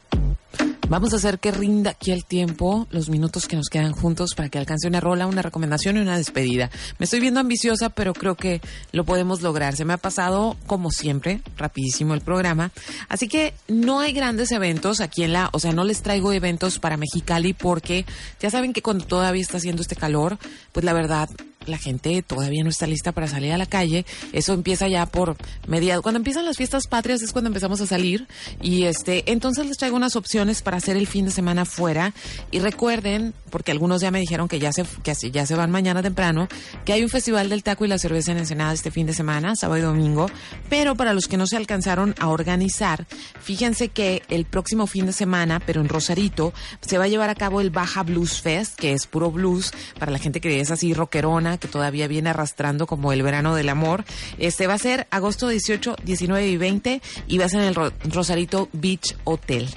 [0.89, 4.49] Vamos a hacer que rinda aquí el tiempo, los minutos que nos quedan juntos para
[4.49, 6.71] que alcance una rola, una recomendación y una despedida.
[6.99, 8.63] Me estoy viendo ambiciosa, pero creo que
[8.93, 9.77] lo podemos lograr.
[9.77, 12.73] Se me ha pasado, como siempre, rapidísimo el programa.
[13.09, 16.79] Así que no hay grandes eventos aquí en la, o sea, no les traigo eventos
[16.79, 18.07] para Mexicali porque
[18.41, 20.39] ya saben que cuando todavía está haciendo este calor,
[20.73, 21.29] pues la verdad
[21.69, 24.05] la gente todavía no está lista para salir a la calle.
[24.33, 26.03] Eso empieza ya por mediados.
[26.03, 28.27] Cuando empiezan las fiestas patrias es cuando empezamos a salir.
[28.63, 32.15] Y este, entonces les traigo unas opciones para hacer el fin de semana fuera.
[32.51, 36.03] Y recuerden, porque algunos ya me dijeron que ya se, que ya se van mañana
[36.03, 36.49] temprano,
[36.85, 39.55] que hay un festival del taco y la cerveza en Ensenada este fin de semana,
[39.57, 40.27] sábado y domingo.
[40.69, 43.07] Pero para los que no se alcanzaron a organizar,
[43.41, 47.35] fíjense que el próximo fin de semana, pero en Rosarito, se va a llevar a
[47.35, 50.95] cabo el Baja Blues Fest, que es puro blues para la gente que es así
[50.95, 54.05] rockerona, que todavía viene arrastrando como el verano del amor.
[54.39, 57.75] Este va a ser agosto 18, 19 y 20 y va a ser en el
[57.75, 59.69] Ro- Rosarito Beach Hotel.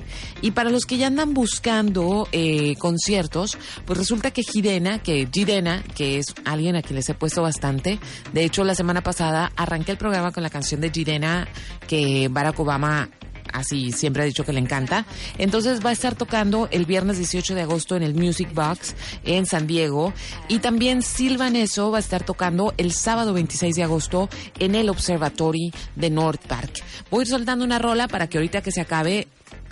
[0.42, 5.84] Y para los que ya andan buscando eh, conciertos, pues resulta que Girena, que Girena,
[5.96, 8.00] que es alguien a quien les he puesto bastante,
[8.34, 11.48] de hecho la semana pasada arranqué el programa con la canción de Girena
[11.88, 13.10] que Barack Obama
[13.54, 15.06] así siempre ha dicho que le encanta.
[15.38, 19.46] Entonces va a estar tocando el viernes 18 de agosto en el Music Box en
[19.46, 20.14] San Diego
[20.48, 25.74] y también Silvaneso va a estar tocando el sábado 26 de agosto en el Observatory
[25.96, 26.84] de North Park.
[27.10, 29.28] Voy a ir soltando una rola para que ahorita que se acabe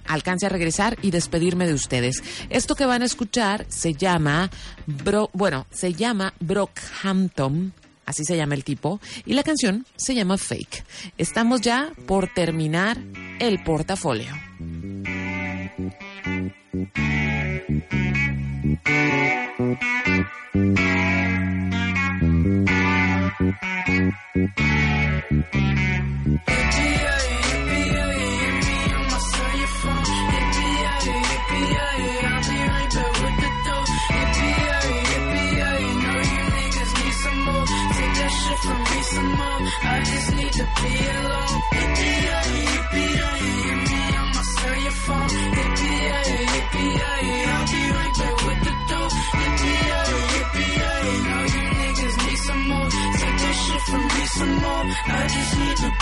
[0.10, 2.22] alcance a regresar y despedirme de ustedes.
[2.50, 4.50] Esto que van a escuchar se llama
[4.86, 7.74] Bro, bueno, se llama Brockhampton
[8.10, 10.84] así se llama el tipo, y la canción se llama Fake.
[11.20, 12.98] Estamos ya por terminar
[13.40, 14.34] el portafolio.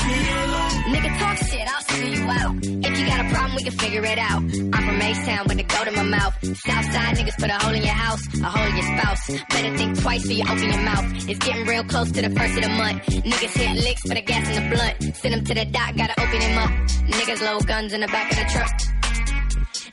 [0.08, 2.55] Nigga talk shit, I'll see you out.
[2.64, 4.41] If you got a problem, we can figure it out.
[4.41, 6.34] I'm from H-Town with the goat in my mouth.
[6.43, 9.30] Southside niggas put a hole in your house, a hole in your spouse.
[9.49, 11.30] Better think twice before you open your mouth.
[11.30, 13.03] It's getting real close to the first of the month.
[13.05, 15.16] Niggas hit licks for the gas in the blunt.
[15.16, 16.70] Send them to the dock, gotta open him up.
[17.08, 18.97] Niggas load guns in the back of the truck.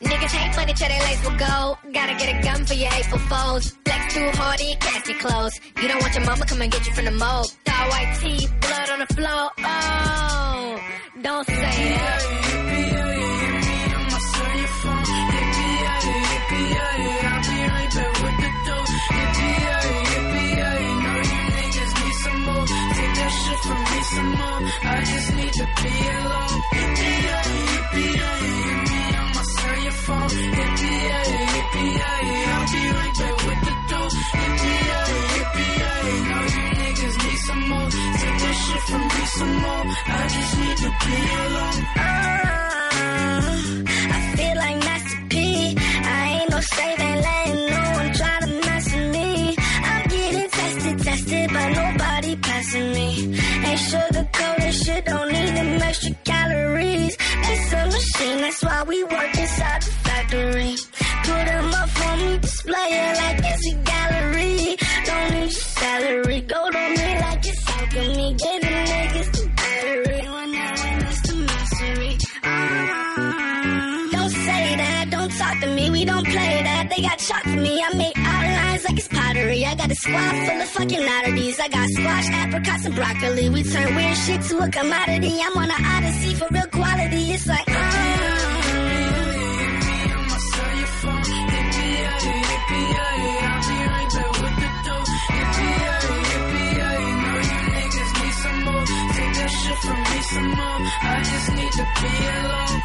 [0.01, 1.77] Niggas hate money, try they lace with gold.
[1.93, 3.77] Gotta get a gun for your hateful foes.
[3.85, 5.61] Flex too hard, you cast your clothes.
[5.81, 7.47] You don't want your mama come and get you from the mold.
[7.65, 9.51] Tall white teeth, blood on the floor.
[9.59, 10.81] Oh,
[11.23, 12.23] don't say that.
[13.95, 15.05] I'ma sell your phone.
[15.35, 16.79] Yippee-yi, yippee-yi,
[17.31, 18.87] I'll be right back with the dough.
[19.19, 19.77] Yippee-yi,
[20.11, 20.63] yippee-yi,
[21.05, 22.67] know you niggas need some more.
[24.87, 27.14] I just need to be alone.
[30.07, 30.29] Phone.
[30.57, 32.01] Yippee-yay,
[32.55, 34.11] I'll be right back with the dough.
[35.35, 37.89] Yippee-yay, know you niggas need some more.
[38.21, 39.85] Take that shit from me some more.
[40.07, 41.81] I just need to be alone.
[41.97, 42.64] I
[58.55, 60.77] that's why we work inside the factory.
[61.25, 64.77] Put 'em up on me, display it like it's a gallery.
[65.07, 68.35] Don't need your salary, go to me like it's alchemy.
[68.35, 70.23] Get the niggas the battery.
[70.35, 72.13] When I win, it's the mastery.
[74.15, 76.85] Don't say that, don't talk to me, we don't play that.
[76.91, 79.67] They got shot for me, I make outlines like it's pottery.
[79.67, 81.59] I got a squad full of fucking oddities.
[81.59, 83.49] I got squash, apricots, and broccoli.
[83.49, 85.41] We turn weird shit to a commodity.
[85.45, 87.33] I'm on an odyssey for real quality.
[87.33, 88.44] It's like, uh,
[99.75, 100.81] Take from me some more.
[101.03, 102.79] I just need to be alone.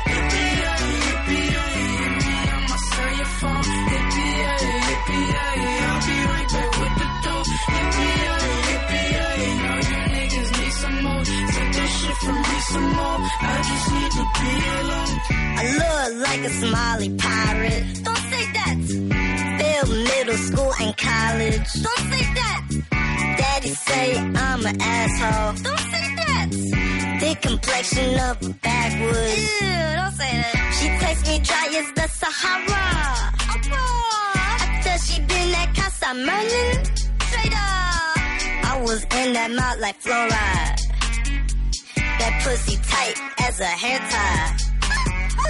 [2.50, 3.66] I'ma sell your phone.
[5.86, 7.46] I'll be right back with the dough.
[9.90, 11.24] You niggas need some more.
[11.24, 13.20] Take shit from me some more.
[13.22, 15.14] I just need to be alone.
[15.60, 17.84] I look like a Somali pirate.
[18.04, 18.76] Don't say that.
[19.60, 21.70] Failed middle school and college.
[21.86, 22.62] Don't say that.
[23.38, 25.54] Daddy say I'm an asshole.
[25.64, 26.79] Don't say that.
[27.20, 29.62] Thick complexion of a backwoods.
[29.62, 29.68] Ew,
[29.98, 30.72] don't say that.
[30.80, 32.86] She takes me dry as the Sahara.
[34.64, 36.86] After she been at Casa Merlin.
[37.28, 38.72] Straight up.
[38.72, 40.80] I was in that mouth like fluoride.
[42.20, 43.16] That pussy tight
[43.48, 44.56] as a hair tie.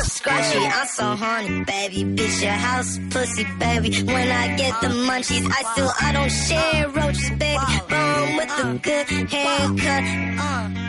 [0.04, 2.04] Scratchy, I'm so horny, baby.
[2.04, 4.04] Bitch, your house, pussy, baby.
[4.04, 7.60] When I get the munchies, I still, I don't share roaches, baby.
[7.90, 10.04] Bum with a good haircut.
[10.40, 10.89] Uh.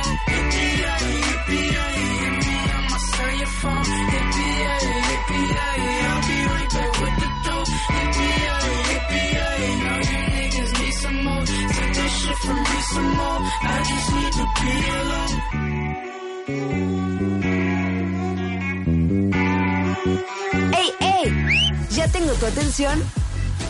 [20.73, 21.87] ¡Ey, ey!
[21.89, 23.03] Ya tengo tu atención.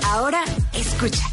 [0.04, 1.31] Ahora escucha.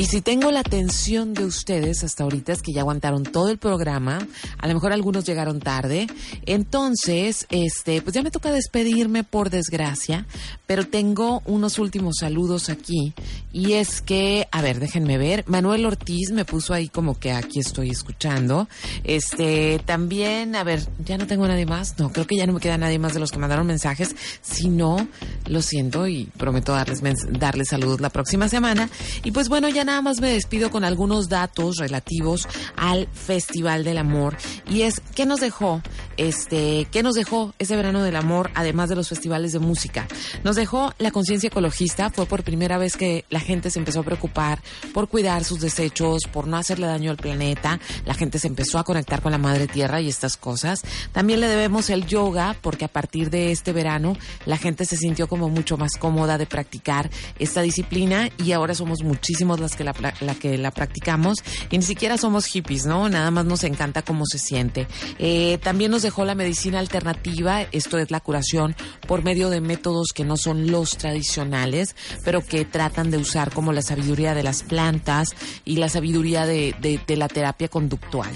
[0.00, 3.58] Y si tengo la atención de ustedes hasta ahorita, es que ya aguantaron todo el
[3.58, 4.26] programa,
[4.56, 6.06] a lo mejor algunos llegaron tarde,
[6.46, 10.24] entonces, este, pues ya me toca despedirme por desgracia,
[10.66, 13.12] pero tengo unos últimos saludos aquí,
[13.52, 17.60] y es que, a ver, déjenme ver, Manuel Ortiz me puso ahí como que aquí
[17.60, 18.70] estoy escuchando,
[19.04, 22.60] este, también, a ver, ya no tengo nadie más, no, creo que ya no me
[22.60, 25.06] queda nadie más de los que mandaron mensajes, si no,
[25.44, 27.02] lo siento y prometo darles,
[27.38, 28.88] darles saludos la próxima semana,
[29.24, 33.98] y pues bueno, ya nada más me despido con algunos datos relativos al Festival del
[33.98, 34.36] Amor.
[34.70, 35.82] Y es, ¿qué nos dejó?
[36.16, 40.06] Este, ¿qué nos dejó ese verano del amor, además de los festivales de música?
[40.44, 42.10] Nos dejó la conciencia ecologista.
[42.10, 44.62] Fue por primera vez que la gente se empezó a preocupar
[44.94, 47.80] por cuidar sus desechos, por no hacerle daño al planeta.
[48.04, 50.82] La gente se empezó a conectar con la madre tierra y estas cosas.
[51.10, 54.16] También le debemos el yoga, porque a partir de este verano
[54.46, 57.10] la gente se sintió como mucho más cómoda de practicar
[57.40, 59.92] esta disciplina y ahora somos muchísimos las la,
[60.34, 61.38] que la practicamos
[61.70, 63.08] y ni siquiera somos hippies, ¿no?
[63.08, 64.86] Nada más nos encanta cómo se siente.
[65.18, 68.74] Eh, también nos dejó la medicina alternativa, esto es la curación
[69.06, 73.72] por medio de métodos que no son los tradicionales, pero que tratan de usar como
[73.72, 76.74] la sabiduría de las plantas y la sabiduría de
[77.08, 78.30] la terapia conductual.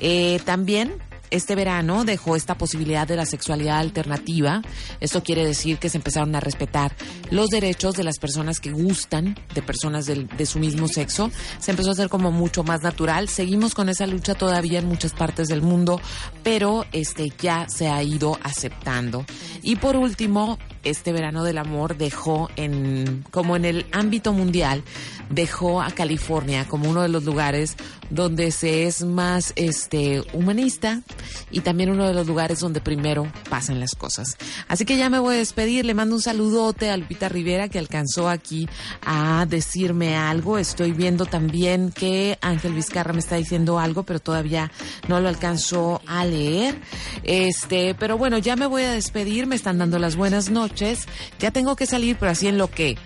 [0.00, 4.62] Eh, también este verano dejó esta posibilidad de la sexualidad alternativa.
[5.00, 6.94] Esto quiere decir que se empezaron a respetar
[7.30, 11.30] los derechos de las personas que gustan de personas de su mismo sexo.
[11.58, 13.28] Se empezó a hacer como mucho más natural.
[13.28, 16.00] Seguimos con esa lucha todavía en muchas partes del mundo,
[16.42, 19.24] pero este ya se ha ido aceptando.
[19.62, 24.82] Y por último, este verano del amor dejó en, como en el ámbito mundial,
[25.28, 27.76] dejó a California como uno de los lugares
[28.10, 31.02] donde se es más este humanista
[31.50, 34.36] y también uno de los lugares donde primero pasan las cosas.
[34.68, 37.78] Así que ya me voy a despedir, le mando un saludote a Lupita Rivera que
[37.78, 38.68] alcanzó aquí
[39.02, 40.58] a decirme algo.
[40.58, 44.70] Estoy viendo también que Ángel Vizcarra me está diciendo algo, pero todavía
[45.08, 46.80] no lo alcanzó a leer.
[47.22, 51.06] Este, pero bueno, ya me voy a despedir, me están dando las buenas noches.
[51.38, 52.96] Ya tengo que salir, pero así en lo que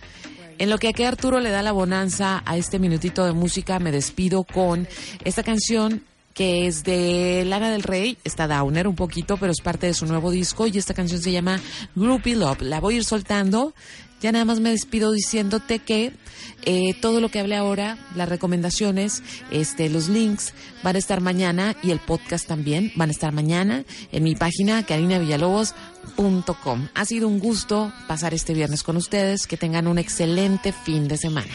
[0.58, 3.92] en lo que aquí Arturo le da la bonanza a este minutito de música, me
[3.92, 4.88] despido con
[5.24, 6.02] esta canción
[6.34, 10.04] que es de Lana del Rey, está Downer un poquito, pero es parte de su
[10.04, 11.60] nuevo disco y esta canción se llama
[11.94, 12.62] Groupie Love.
[12.62, 13.72] La voy a ir soltando.
[14.20, 16.12] Ya nada más me despido diciéndote que
[16.64, 21.76] eh, todo lo que hablé ahora, las recomendaciones, este, los links van a estar mañana
[21.82, 25.93] y el podcast también van a estar mañana en mi página carinavillalobos.com.
[26.94, 29.46] Ha sido un gusto pasar este viernes con ustedes.
[29.46, 31.52] Que tengan un excelente fin de semana.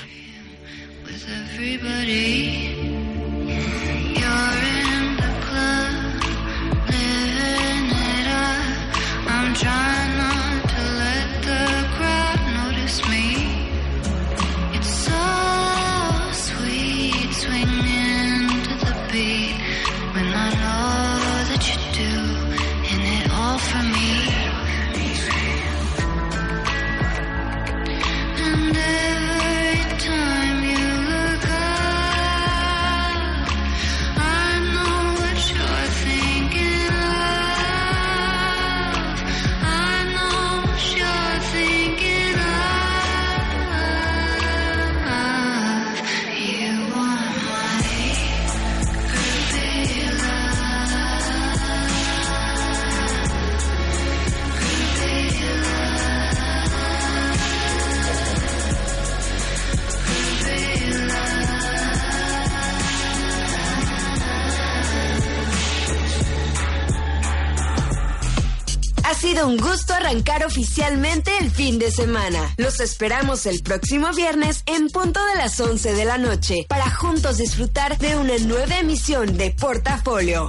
[70.50, 72.56] Oficialmente el fin de semana.
[72.58, 77.38] Los esperamos el próximo viernes en punto de las 11 de la noche para juntos
[77.38, 80.48] disfrutar de una nueva emisión de Portafolio.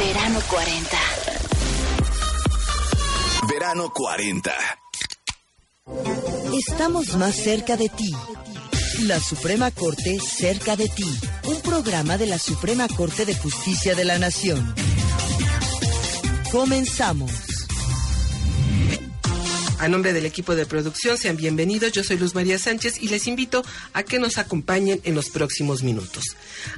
[0.00, 0.98] Verano 40.
[3.48, 4.52] Verano 40.
[6.58, 8.12] Estamos más cerca de ti.
[9.02, 11.08] La Suprema Corte cerca de ti.
[11.44, 14.74] Un programa de la Suprema Corte de Justicia de la Nación.
[16.50, 17.47] Comenzamos.
[19.80, 21.92] A nombre del equipo de producción, sean bienvenidos.
[21.92, 25.84] Yo soy Luz María Sánchez y les invito a que nos acompañen en los próximos
[25.84, 26.24] minutos.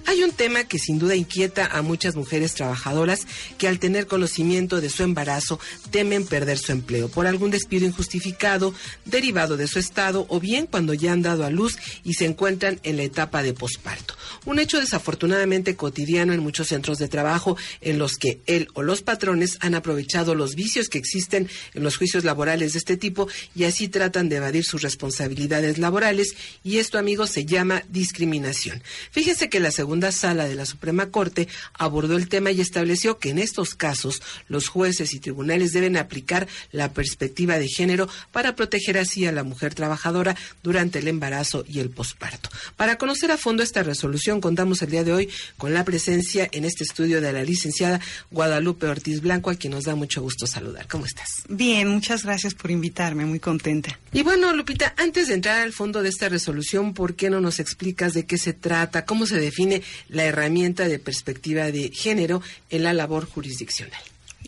[0.05, 3.21] Hay un tema que sin duda inquieta a muchas mujeres trabajadoras
[3.57, 5.59] que al tener conocimiento de su embarazo
[5.91, 8.75] temen perder su empleo por algún despido injustificado
[9.07, 12.81] derivado de su estado o bien cuando ya han dado a luz y se encuentran
[12.83, 14.15] en la etapa de posparto.
[14.45, 19.01] Un hecho desafortunadamente cotidiano en muchos centros de trabajo en los que él o los
[19.01, 23.65] patrones han aprovechado los vicios que existen en los juicios laborales de este tipo y
[23.65, 26.35] así tratan de evadir sus responsabilidades laborales
[26.65, 28.83] y esto, amigos, se llama discriminación.
[29.11, 33.31] Fíjense que la segunda sala de la Suprema Corte abordó el tema y estableció que
[33.31, 38.99] en estos casos los jueces y tribunales deben aplicar la perspectiva de género para proteger
[38.99, 42.51] así a la mujer trabajadora durante el embarazo y el posparto.
[42.77, 46.65] Para conocer a fondo esta resolución, contamos el día de hoy con la presencia en
[46.65, 50.87] este estudio de la licenciada Guadalupe Ortiz Blanco, a quien nos da mucho gusto saludar.
[50.89, 51.43] ¿Cómo estás?
[51.49, 52.80] Bien, muchas gracias por invitarme,
[53.27, 53.99] muy contenta.
[54.13, 57.61] Y bueno, Lupita, antes de entrar al fondo de esta resolución, ¿por qué no nos
[57.61, 62.83] explicas de qué se trata, cómo se define la herramienta de perspectiva de género en
[62.83, 64.01] la labor jurisdiccional?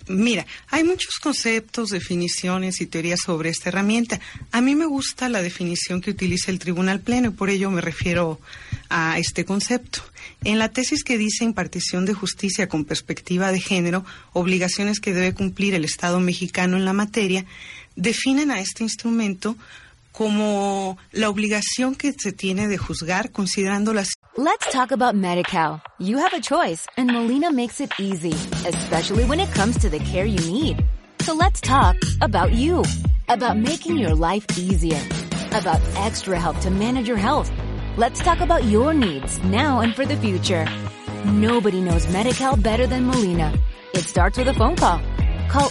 [0.09, 4.21] Mira, hay muchos conceptos, definiciones y teorías sobre esta herramienta.
[4.51, 7.81] A mí me gusta la definición que utiliza el Tribunal Pleno y por ello me
[7.81, 8.41] refiero
[8.89, 10.03] a este concepto.
[10.45, 15.35] En la tesis que dice impartición de justicia con perspectiva de género, obligaciones que debe
[15.35, 17.47] cumplir el Estado mexicano en la materia,
[17.97, 19.57] definen a este instrumento
[20.13, 25.83] como la obligación que se tiene de juzgar considerando las Let's talk about MediCal.
[25.99, 28.33] You have a choice and Molina makes it easy,
[28.67, 30.83] especially when it comes to the care you need.
[31.21, 32.83] So let's talk about you,
[33.29, 35.01] about making your life easier,
[35.53, 37.51] about extra help to manage your health.
[37.97, 40.67] Let's talk about your needs now and for the future.
[41.27, 43.53] Nobody knows MediCal better than Molina.
[43.95, 45.01] It starts with a phone call.
[45.51, 45.71] Call